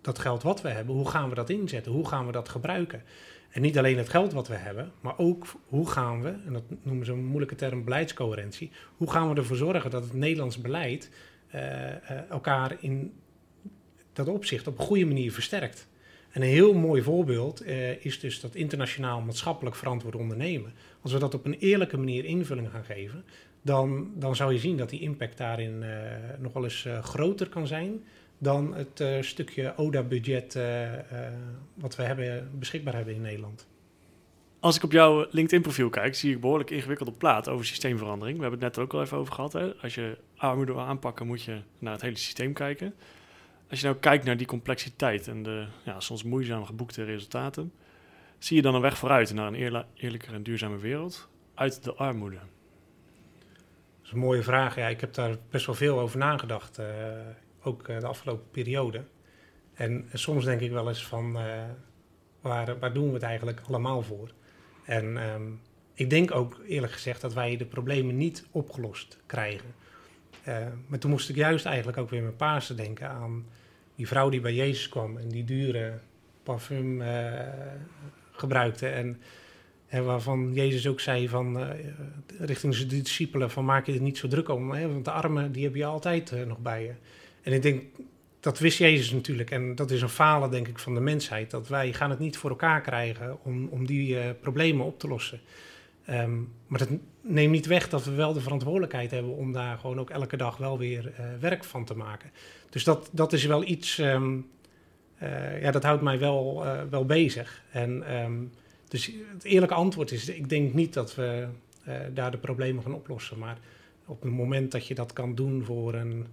dat 0.00 0.18
geld 0.18 0.42
wat 0.42 0.62
we 0.62 0.68
hebben, 0.68 0.94
hoe 0.94 1.08
gaan 1.08 1.28
we 1.28 1.34
dat 1.34 1.50
inzetten? 1.50 1.92
Hoe 1.92 2.08
gaan 2.08 2.26
we 2.26 2.32
dat 2.32 2.48
gebruiken? 2.48 3.02
En 3.50 3.62
niet 3.62 3.78
alleen 3.78 3.98
het 3.98 4.08
geld 4.08 4.32
wat 4.32 4.48
we 4.48 4.54
hebben, 4.54 4.92
maar 5.00 5.18
ook 5.18 5.46
hoe 5.66 5.90
gaan 5.90 6.22
we, 6.22 6.28
en 6.46 6.52
dat 6.52 6.62
noemen 6.82 7.06
ze 7.06 7.12
een 7.12 7.24
moeilijke 7.24 7.54
term 7.54 7.84
beleidscoherentie, 7.84 8.70
hoe 8.96 9.10
gaan 9.10 9.30
we 9.30 9.36
ervoor 9.36 9.56
zorgen 9.56 9.90
dat 9.90 10.02
het 10.02 10.12
Nederlands 10.12 10.60
beleid 10.60 11.10
eh, 11.48 12.30
elkaar 12.30 12.76
in 12.80 13.12
dat 14.12 14.28
opzicht 14.28 14.66
op 14.66 14.78
een 14.78 14.84
goede 14.84 15.06
manier 15.06 15.32
versterkt. 15.32 15.88
En 16.30 16.42
een 16.42 16.48
heel 16.48 16.74
mooi 16.74 17.02
voorbeeld 17.02 17.60
eh, 17.60 18.04
is 18.04 18.20
dus 18.20 18.40
dat 18.40 18.54
internationaal 18.54 19.20
maatschappelijk 19.20 19.76
verantwoord 19.76 20.16
ondernemen. 20.16 20.72
Als 21.02 21.12
we 21.12 21.18
dat 21.18 21.34
op 21.34 21.44
een 21.44 21.58
eerlijke 21.58 21.96
manier 21.96 22.24
invulling 22.24 22.70
gaan 22.70 22.84
geven, 22.84 23.24
dan, 23.62 24.10
dan 24.14 24.36
zou 24.36 24.52
je 24.52 24.58
zien 24.58 24.76
dat 24.76 24.90
die 24.90 25.00
impact 25.00 25.38
daarin 25.38 25.82
eh, 25.82 25.90
nog 26.38 26.52
wel 26.52 26.64
eens 26.64 26.84
eh, 26.84 27.02
groter 27.02 27.48
kan 27.48 27.66
zijn 27.66 28.04
dan 28.38 28.74
het 28.74 29.24
stukje 29.24 29.72
ODA-budget 29.76 30.58
wat 31.74 31.96
we 31.96 32.02
hebben, 32.02 32.50
beschikbaar 32.58 32.94
hebben 32.94 33.14
in 33.14 33.20
Nederland. 33.20 33.66
Als 34.60 34.76
ik 34.76 34.82
op 34.82 34.92
jouw 34.92 35.26
LinkedIn-profiel 35.30 35.88
kijk, 35.88 36.14
zie 36.14 36.34
ik 36.34 36.40
behoorlijk 36.40 36.70
ingewikkelde 36.70 37.12
plaat 37.12 37.48
over 37.48 37.66
systeemverandering. 37.66 38.36
We 38.36 38.42
hebben 38.42 38.60
het 38.60 38.76
net 38.76 38.84
ook 38.84 38.94
al 38.94 39.02
even 39.02 39.16
over 39.16 39.32
gehad. 39.34 39.52
Hè? 39.52 39.74
Als 39.74 39.94
je 39.94 40.16
armoede 40.36 40.72
wil 40.72 40.82
aanpakken, 40.82 41.26
moet 41.26 41.42
je 41.42 41.60
naar 41.78 41.92
het 41.92 42.02
hele 42.02 42.16
systeem 42.16 42.52
kijken. 42.52 42.94
Als 43.70 43.80
je 43.80 43.86
nou 43.86 43.98
kijkt 43.98 44.24
naar 44.24 44.36
die 44.36 44.46
complexiteit 44.46 45.28
en 45.28 45.42
de 45.42 45.66
ja, 45.82 46.00
soms 46.00 46.22
moeizaam 46.22 46.64
geboekte 46.64 47.04
resultaten, 47.04 47.72
zie 48.38 48.56
je 48.56 48.62
dan 48.62 48.74
een 48.74 48.80
weg 48.80 48.98
vooruit 48.98 49.34
naar 49.34 49.46
een 49.46 49.86
eerlijker 49.94 50.34
en 50.34 50.42
duurzame 50.42 50.78
wereld 50.78 51.28
uit 51.54 51.84
de 51.84 51.94
armoede? 51.94 52.36
Dat 52.36 54.04
is 54.04 54.10
een 54.10 54.18
mooie 54.18 54.42
vraag. 54.42 54.76
Ja, 54.76 54.88
ik 54.88 55.00
heb 55.00 55.14
daar 55.14 55.36
best 55.50 55.66
wel 55.66 55.74
veel 55.74 56.00
over 56.00 56.18
nagedacht, 56.18 56.78
eh, 56.78 56.86
ook 57.62 57.88
eh, 57.88 58.00
de 58.00 58.06
afgelopen 58.06 58.50
periode. 58.50 59.04
En 59.74 60.08
soms 60.12 60.44
denk 60.44 60.60
ik 60.60 60.70
wel 60.70 60.88
eens 60.88 61.06
van, 61.06 61.38
eh, 61.38 61.62
waar, 62.40 62.78
waar 62.78 62.92
doen 62.92 63.06
we 63.06 63.14
het 63.14 63.22
eigenlijk 63.22 63.60
allemaal 63.68 64.02
voor? 64.02 64.32
En 64.84 65.16
ehm, 65.16 65.52
ik 65.94 66.10
denk 66.10 66.34
ook 66.34 66.60
eerlijk 66.66 66.92
gezegd 66.92 67.20
dat 67.20 67.34
wij 67.34 67.56
de 67.56 67.66
problemen 67.66 68.16
niet 68.16 68.46
opgelost 68.50 69.18
krijgen. 69.26 69.74
Eh, 70.44 70.66
maar 70.86 70.98
toen 70.98 71.10
moest 71.10 71.28
ik 71.28 71.36
juist 71.36 71.64
eigenlijk 71.64 71.98
ook 71.98 72.10
weer 72.10 72.22
met 72.22 72.36
Pasen 72.36 72.76
denken 72.76 73.08
aan 73.08 73.46
die 73.94 74.06
vrouw 74.06 74.28
die 74.28 74.40
bij 74.40 74.54
Jezus 74.54 74.88
kwam 74.88 75.16
en 75.16 75.28
die 75.28 75.44
dure 75.44 75.92
parfum 76.42 77.02
eh, 77.02 77.32
gebruikte. 78.32 78.88
En, 78.88 79.20
en 79.86 80.04
waarvan 80.04 80.54
Jezus 80.54 80.86
ook 80.86 81.00
zei 81.00 81.28
van, 81.28 81.58
eh, 81.58 81.68
richting 82.38 82.74
zijn 82.74 82.88
discipelen 82.88 83.50
van 83.50 83.64
maak 83.64 83.86
je 83.86 83.92
er 83.92 84.00
niet 84.00 84.18
zo 84.18 84.28
druk 84.28 84.48
om, 84.48 84.72
hè, 84.72 84.88
want 84.92 85.04
de 85.04 85.10
armen 85.10 85.52
die 85.52 85.64
heb 85.64 85.74
je 85.74 85.84
altijd 85.84 86.46
nog 86.46 86.58
bij 86.58 86.82
je. 86.82 86.92
En 87.42 87.52
ik 87.52 87.62
denk, 87.62 87.82
dat 88.40 88.58
wist 88.58 88.78
Jezus 88.78 89.10
natuurlijk 89.10 89.50
en 89.50 89.74
dat 89.74 89.90
is 89.90 90.02
een 90.02 90.08
falen 90.08 90.50
denk 90.50 90.68
ik 90.68 90.78
van 90.78 90.94
de 90.94 91.00
mensheid, 91.00 91.50
dat 91.50 91.68
wij 91.68 91.92
gaan 91.92 92.10
het 92.10 92.18
niet 92.18 92.36
voor 92.36 92.50
elkaar 92.50 92.80
krijgen 92.80 93.38
om, 93.44 93.66
om 93.66 93.86
die 93.86 94.34
problemen 94.34 94.86
op 94.86 94.98
te 94.98 95.08
lossen. 95.08 95.40
Ehm, 96.10 96.38
maar 96.66 96.78
dat 96.78 96.88
neemt 97.20 97.52
niet 97.52 97.66
weg 97.66 97.88
dat 97.88 98.04
we 98.04 98.10
wel 98.10 98.32
de 98.32 98.40
verantwoordelijkheid 98.40 99.10
hebben 99.10 99.36
om 99.36 99.52
daar 99.52 99.78
gewoon 99.78 100.00
ook 100.00 100.10
elke 100.10 100.36
dag 100.36 100.56
wel 100.56 100.78
weer 100.78 101.12
eh, 101.16 101.24
werk 101.40 101.64
van 101.64 101.84
te 101.84 101.96
maken. 101.96 102.30
Dus 102.70 102.84
dat, 102.84 103.08
dat 103.12 103.32
is 103.32 103.44
wel 103.44 103.64
iets, 103.64 103.98
ehm, 103.98 104.38
eh, 105.16 105.62
ja, 105.62 105.70
dat 105.70 105.82
houdt 105.82 106.02
mij 106.02 106.18
wel, 106.18 106.64
eh, 106.64 106.82
wel 106.90 107.04
bezig. 107.04 107.62
En 107.70 108.06
ehm, 108.06 108.32
dus 108.88 109.10
het 109.32 109.44
eerlijke 109.44 109.74
antwoord 109.74 110.10
is, 110.10 110.28
ik 110.28 110.48
denk 110.48 110.74
niet 110.74 110.94
dat 110.94 111.14
we 111.14 111.46
daar 112.12 112.30
de 112.30 112.38
problemen 112.38 112.82
gaan 112.82 112.94
oplossen. 112.94 113.38
Maar 113.38 113.58
op 114.06 114.22
het 114.22 114.32
moment 114.32 114.72
dat 114.72 114.86
je 114.86 114.94
dat 114.94 115.12
kan 115.12 115.34
doen 115.34 115.64
voor 115.64 115.94
een, 115.94 116.26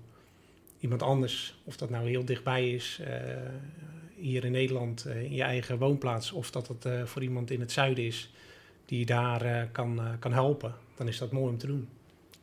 iemand 0.80 1.02
anders, 1.02 1.60
of 1.64 1.78
dat 1.78 1.90
nou 1.90 2.10
heel 2.10 2.26
dichtbij 2.26 2.72
is, 2.72 3.02
hier 4.16 4.46
in 4.46 4.52
Nederland, 4.52 5.06
in 5.06 5.34
je 5.34 5.44
eigen 5.44 5.78
woonplaats, 5.78 6.32
of 6.32 6.52
dat 6.52 6.68
het 6.68 7.10
voor 7.10 7.24
iemand 7.24 7.52
in 7.52 7.60
het 7.60 7.72
zuiden 7.72 8.04
is 8.04 8.32
die 8.88 9.00
je 9.00 9.06
daar 9.06 9.42
eh, 9.42 9.62
kan, 9.72 10.00
eh, 10.00 10.06
kan 10.20 10.34
helpen, 10.34 10.76
dan 10.96 11.08
is 11.08 11.18
dat 11.18 11.32
mooi 11.32 11.50
om 11.52 11.58
te 11.58 11.68
doen. 11.68 11.90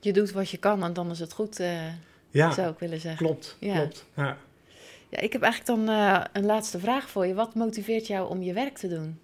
Je 0.00 0.12
doet 0.12 0.32
wat 0.32 0.50
je 0.50 0.56
kan 0.56 0.82
en 0.82 0.92
dan 0.92 1.10
is 1.10 1.18
het 1.18 1.32
goed, 1.32 1.60
eh, 1.60 1.86
Ja, 2.30 2.50
zou 2.52 2.72
ik 2.72 2.78
willen 2.78 3.00
zeggen. 3.00 3.26
klopt. 3.26 3.56
Ja. 3.60 3.74
klopt. 3.74 4.06
Ja. 4.16 4.36
Ja, 5.08 5.20
ik 5.20 5.32
heb 5.32 5.42
eigenlijk 5.42 5.86
dan 5.86 5.96
een 6.32 6.44
laatste 6.46 6.78
vraag 6.78 7.08
voor 7.10 7.26
je. 7.26 7.34
Wat 7.34 7.54
motiveert 7.54 8.06
jou 8.06 8.28
om 8.28 8.42
je 8.42 8.52
werk 8.52 8.78
te 8.78 8.88
doen? 8.88 9.18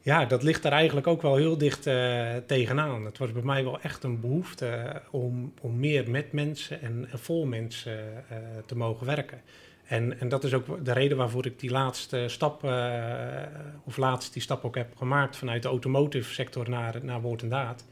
Ja, 0.00 0.24
dat 0.24 0.42
ligt 0.42 0.64
er 0.64 0.72
eigenlijk 0.72 1.06
ook 1.06 1.22
wel 1.22 1.36
heel 1.36 1.58
dicht 1.58 1.82
tegenaan. 2.46 3.04
Het 3.04 3.18
was 3.18 3.32
bij 3.32 3.42
mij 3.42 3.64
wel 3.64 3.80
echt 3.80 4.04
een 4.04 4.20
behoefte 4.20 4.66
eh, 4.66 5.00
om, 5.10 5.52
om 5.60 5.78
meer 5.78 6.10
met 6.10 6.32
mensen 6.32 6.82
en, 6.82 7.08
en 7.10 7.18
voor 7.18 7.48
mensen 7.48 8.24
te 8.66 8.76
mogen 8.76 9.06
werken. 9.06 9.40
En, 9.84 10.20
en 10.20 10.28
dat 10.28 10.44
is 10.44 10.54
ook 10.54 10.84
de 10.84 10.92
reden 10.92 11.16
waarvoor 11.16 11.46
ik 11.46 11.58
die 11.60 11.70
laatste 11.70 12.24
stap, 12.28 12.64
eh, 12.64 13.02
of 13.84 13.96
laatst 13.96 14.32
die 14.32 14.42
stap 14.42 14.64
ook 14.64 14.74
heb 14.74 14.96
gemaakt 14.96 15.36
vanuit 15.36 15.62
de 15.62 15.68
automotive 15.68 16.32
sector 16.32 16.70
naar, 16.70 16.94
naar 17.02 17.20
woord 17.20 17.42
en 17.42 17.48
daad. 17.48 17.84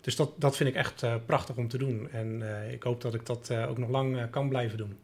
Dus 0.00 0.16
dat, 0.16 0.30
dat 0.36 0.56
vind 0.56 0.68
ik 0.68 0.74
echt 0.74 1.02
eh, 1.02 1.14
prachtig 1.26 1.56
om 1.56 1.68
te 1.68 1.78
doen. 1.78 2.08
En 2.12 2.42
eh, 2.64 2.72
ik 2.72 2.82
hoop 2.82 3.00
dat 3.00 3.14
ik 3.14 3.26
dat 3.26 3.48
eh, 3.50 3.70
ook 3.70 3.78
nog 3.78 3.88
lang 3.88 4.16
eh, 4.16 4.22
kan 4.30 4.48
blijven 4.48 4.78
doen. 4.78 4.96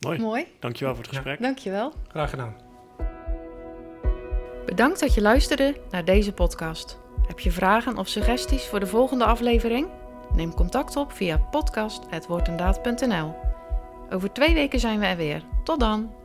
Mooi, 0.00 0.18
Mooi, 0.18 0.46
dankjewel 0.58 0.94
voor 0.94 1.02
het 1.04 1.12
Ja. 1.12 1.18
gesprek. 1.20 1.40
dankjewel. 1.42 1.92
Graag 2.08 2.30
gedaan. 2.30 2.54
Bedankt 4.66 5.00
dat 5.00 5.14
je 5.14 5.20
luisterde 5.20 5.76
naar 5.90 6.04
deze 6.04 6.32
podcast. 6.32 6.98
Heb 7.26 7.40
je 7.40 7.50
vragen 7.50 7.98
of 7.98 8.08
suggesties 8.08 8.64
voor 8.64 8.80
de 8.80 8.86
volgende 8.86 9.24
aflevering? 9.24 9.88
Neem 10.34 10.54
contact 10.54 10.96
op 10.96 11.12
via 11.12 11.36
podcast.woordendaad.nl 11.36 13.49
Over 14.10 14.32
twee 14.32 14.54
weken 14.54 14.80
zijn 14.80 15.00
we 15.00 15.06
er 15.06 15.16
weer. 15.16 15.42
Tot 15.64 15.80
dan! 15.80 16.19